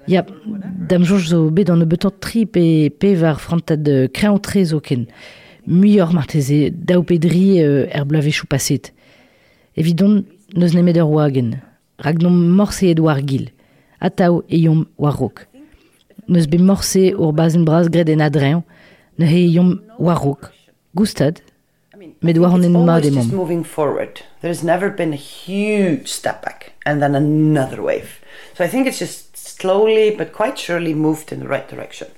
Ya, 0.07 0.22
dam 0.88 1.02
zonj 1.02 1.26
zo 1.33 1.48
bet 1.50 1.74
an 1.74 1.83
nebeut 1.83 2.07
tri 2.20 2.46
pe, 2.46 2.90
pe 2.90 3.16
var 3.18 3.42
frantad 3.42 3.83
krean 4.14 4.38
tre 4.38 4.62
zo 4.62 4.78
ken. 4.78 5.09
Muior 5.66 6.14
marteze 6.14 6.70
daou 6.70 7.02
pe 7.02 7.18
dri 7.18 7.59
euh, 7.59 7.88
er 7.90 8.07
blave 8.07 8.30
chou 8.30 8.46
paset. 8.46 8.92
Evidon 9.74 10.22
neus 10.54 10.74
nemet 10.74 10.96
ur 10.96 11.10
wagen. 11.10 11.60
Ragnom 11.98 12.36
morse 12.56 12.82
Edouard 12.90 13.26
Gil. 13.26 13.50
Ataou 14.00 14.42
e 14.48 14.58
yom 14.58 14.86
warrok. 14.98 15.46
Neus 16.26 16.46
be 16.46 16.58
morse 16.58 17.12
ur 17.12 17.32
bazen 17.32 17.64
braz 17.64 17.88
gred 17.88 18.08
en 18.08 18.20
adrean. 18.20 18.64
Ne 19.18 19.26
he. 19.26 19.60
Goustad. 20.94 21.42
Met 22.20 22.38
war 22.38 22.54
an 22.54 22.64
en 22.64 22.72
ma 22.72 22.78
always 22.78 23.02
de 23.02 23.10
just 23.10 23.28
mom. 23.30 23.36
moving 23.36 23.64
forward. 23.64 24.22
There's 24.40 24.62
never 24.62 24.90
been 24.90 25.12
a 25.12 25.16
huge 25.16 26.08
step 26.08 26.42
back 26.42 26.72
and 26.86 27.00
then 27.00 27.14
another 27.14 27.82
wave. 27.82 28.20
So 28.54 28.64
I 28.64 28.68
think 28.68 28.86
it's 28.86 28.98
just 28.98 29.36
slowly 29.36 30.10
but 30.10 30.32
quite 30.32 30.58
surely 30.58 30.94
moved 30.94 31.32
in 31.32 31.40
the 31.40 31.48
right 31.48 31.68
direction. 31.68 32.08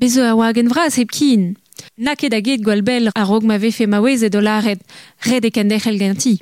Bezo 0.00 0.30
a 0.30 0.36
wagen 0.36 0.68
vras 0.68 0.96
hep 0.96 1.10
kin. 1.10 1.56
Na 1.96 2.14
ket 2.14 2.30
da 2.30 2.40
get 2.40 2.62
gwal 2.62 2.82
bel 2.82 3.10
a 3.14 3.24
rog 3.24 3.44
ma 3.44 3.58
vefe 3.58 3.86
ma 3.86 4.00
wez 4.00 4.22
e 4.22 4.28
dolaret 4.28 4.80
red 5.26 5.44
e 5.44 5.50
kendech 5.50 5.86
el 5.86 5.98
ganti. 5.98 6.38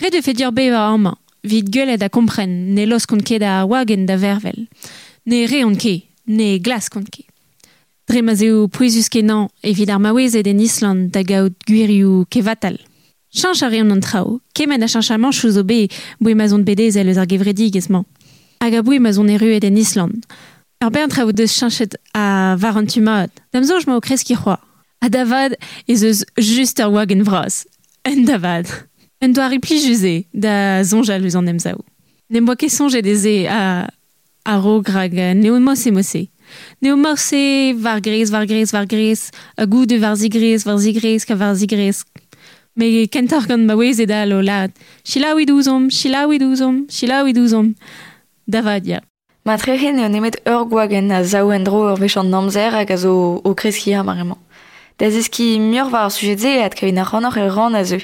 Red 0.00 0.14
e 0.14 0.22
fedir 0.22 0.52
be 0.52 0.70
va 0.70 0.88
amma, 0.92 1.14
vid 1.42 1.70
gwelet 1.72 2.02
a 2.02 2.08
kompren 2.08 2.74
ne 2.74 2.86
los 2.86 3.06
kont 3.06 3.24
ket 3.24 3.42
a 3.42 3.64
wagen 3.66 4.06
da 4.06 4.16
vervel, 4.16 4.66
ne 5.26 5.46
re 5.46 5.64
on 5.64 5.76
ket, 5.76 6.04
ne 6.26 6.58
glas 6.58 6.88
kont 6.88 7.10
ket. 7.10 7.26
Dre 8.08 8.22
ma 8.22 8.34
zeo 8.34 8.68
pouezus 8.72 9.10
kenan 9.12 9.50
evit 9.60 9.90
ar 9.92 10.00
maouez 10.00 10.36
e 10.38 10.42
den 10.42 10.60
Island 10.64 11.10
da 11.12 11.20
gaout 11.22 11.52
gwirioù 11.68 12.24
kevatal. 12.32 12.78
Chanch 13.28 13.62
a 13.62 13.68
reon 13.68 13.92
an 13.92 14.00
trao, 14.00 14.40
kemen 14.54 14.82
a 14.82 14.88
chanch 14.88 15.10
a 15.10 15.18
manch 15.18 15.44
ouzo 15.44 15.64
be 15.64 15.88
boe 16.18 16.34
ma 16.34 16.46
zon 16.48 16.64
bedez 16.64 16.96
el 16.96 17.10
eus 17.12 17.18
ar 17.20 17.28
gevredig 17.28 17.76
ezman. 17.76 18.06
Hag 18.60 18.74
a 18.74 18.82
boe 18.82 18.98
ma 18.98 19.12
zon 19.12 19.28
eru 19.28 19.50
ed 19.52 19.64
Island, 19.64 20.24
Traoù 20.80 21.32
deus 21.32 21.52
chanchet 21.58 21.96
a 22.14 22.56
var 22.56 22.76
an 22.76 22.86
tumad. 22.86 23.30
Dam 23.52 23.64
zo 23.64 23.78
ma 23.86 23.96
o 23.96 24.00
kreski 24.00 24.34
c'hoa. 24.36 24.58
A 25.00 25.08
davad 25.08 25.56
ez 25.88 26.02
eus 26.02 26.24
just 26.36 26.78
ur 26.78 26.92
wagen 26.92 27.24
vras. 27.24 27.66
En 28.04 28.24
davad. 28.24 28.66
En 29.20 29.32
doa 29.32 29.48
ripli 29.48 29.78
juze 29.78 30.24
da 30.32 30.82
zonjal 30.84 31.24
eus 31.24 31.34
an 31.34 31.48
emzao. 31.48 31.82
Ne 32.30 32.40
moa 32.40 32.56
ket 32.56 32.70
sonje 32.70 33.02
deze 33.02 33.48
a, 33.48 33.88
a 34.44 34.54
rog 34.60 34.88
rag 34.88 35.12
neo 35.12 35.58
mos 35.58 35.86
e 35.86 35.90
mose. 35.90 36.28
Neo 36.80 36.96
mos 36.96 37.32
e 37.32 37.74
var 37.74 38.00
gres, 38.00 38.30
var 38.30 38.46
gres, 38.46 38.70
var 38.70 38.86
gres, 38.86 39.30
a 39.56 39.66
gou 39.66 39.84
de 39.86 39.98
var 39.98 40.14
zigres, 40.16 40.64
var 40.64 40.78
zigres, 40.78 41.24
ka 41.24 41.34
var 41.34 41.54
zigres. 41.54 42.04
Me 42.76 43.08
kentar 43.08 43.46
gant 43.48 43.66
ma 43.66 43.74
wez 43.74 43.98
e 43.98 44.06
dal 44.06 44.32
o 44.32 44.40
lad. 44.40 44.70
Chila 45.02 45.34
oud 45.34 45.50
ouzom, 45.50 45.90
chila 45.90 46.26
oud 46.28 46.42
ouzom, 46.42 46.86
chila 46.86 47.24
oud 47.24 47.38
ouzom. 47.42 47.74
Davad, 48.46 48.86
ya. 48.86 49.07
Ma 49.48 49.56
trehe 49.56 49.92
ne 49.96 50.10
nemet 50.12 50.36
ur 50.44 50.66
gwagen 50.68 51.08
a 51.10 51.22
zao 51.24 51.48
en 51.56 51.64
dro 51.64 51.78
ur 51.90 51.96
vech 51.96 52.18
an 52.20 52.34
amzer 52.36 52.74
hag 52.76 52.90
a 52.92 52.96
zo 53.00 53.40
o 53.48 53.54
kreski 53.54 53.94
ha 53.96 54.02
maremañ. 54.04 54.36
Da 54.98 55.08
zeski 55.08 55.56
mur 55.58 55.88
war 55.88 56.04
ar 56.04 56.10
sujet 56.10 56.40
ze 56.44 56.60
at 56.60 56.74
kavin 56.76 56.98
ar 57.00 57.08
ranor 57.08 57.38
e 57.38 57.48
ran 57.48 57.74
a 57.74 57.82
zeu. 57.82 58.02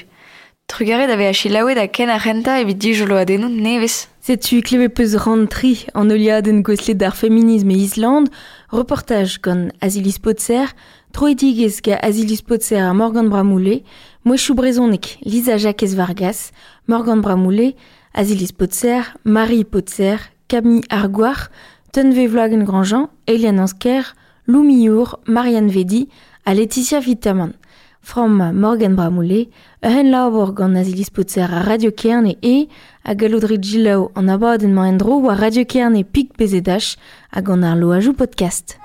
Trugaret 0.65 1.11
ave 1.13 1.27
a 1.29 1.33
chilaouet 1.33 1.77
a 1.77 1.87
ken 1.87 2.09
a 2.09 2.17
renta 2.17 2.57
evit 2.61 2.79
dijolo 2.81 3.15
a 3.21 3.25
denout 3.25 3.53
nevez. 3.61 4.07
Setu 4.25 4.63
kleve 4.63 4.89
peus 4.89 5.13
rantri 5.23 5.85
an 5.93 6.09
oliaden 6.09 6.63
goslet 6.63 6.97
d'ar 6.97 7.15
feminisme 7.15 7.73
e 7.73 7.77
Island, 7.77 8.27
reportage 8.71 9.39
gant 9.39 9.69
Azilis 9.81 10.17
Potser, 10.17 10.73
troedigez 11.13 11.79
ga 11.85 11.99
Azilis 12.01 12.41
Potser 12.41 12.81
a 12.89 12.93
Morgan 12.95 13.29
Bramoulé, 13.29 13.83
Mouechou 14.23 14.55
Brezonek, 14.55 15.19
Lisa 15.21 15.57
Jacques 15.59 15.93
Vargas, 15.93 16.49
Morgan 16.87 17.21
Bramoulé, 17.21 17.75
Azilis 18.15 18.51
Potser, 18.51 19.13
Marie 19.25 19.63
Potser, 19.63 20.17
Camille 20.47 20.83
Arguar, 20.89 21.49
Tenve 21.91 22.27
Vlogen 22.27 22.63
Grandjean, 22.63 23.09
Eliane 23.27 23.59
Ansker, 23.59 24.15
Lou 24.47 24.63
Miour, 24.63 25.19
Marianne 25.27 25.69
Vedi, 25.69 26.09
a 26.45 26.53
Laetitia 26.53 26.99
Vitaman. 26.99 27.53
From 28.01 28.51
Morgan 28.53 28.93
Bramoulé, 28.95 29.49
Ehen 29.81 30.11
Laubor 30.11 30.53
gant 30.53 30.75
Azilis 30.75 31.09
a 31.37 31.63
Radio 31.63 31.91
Kern 31.91 32.27
e 32.27 32.67
a 33.03 33.15
galodri 33.15 33.57
Gilau 33.59 34.11
an 34.15 34.29
abadenn 34.29 34.75
ma 34.75 34.87
endro 34.87 35.17
war 35.21 35.39
Radio 35.39 35.65
Kern 35.65 35.95
e 35.95 36.03
pik 36.03 36.37
bezedach 36.37 36.97
a 37.31 37.41
gant 37.41 37.63
ar 37.63 37.75
loajou 37.75 38.13
podcast. 38.13 38.77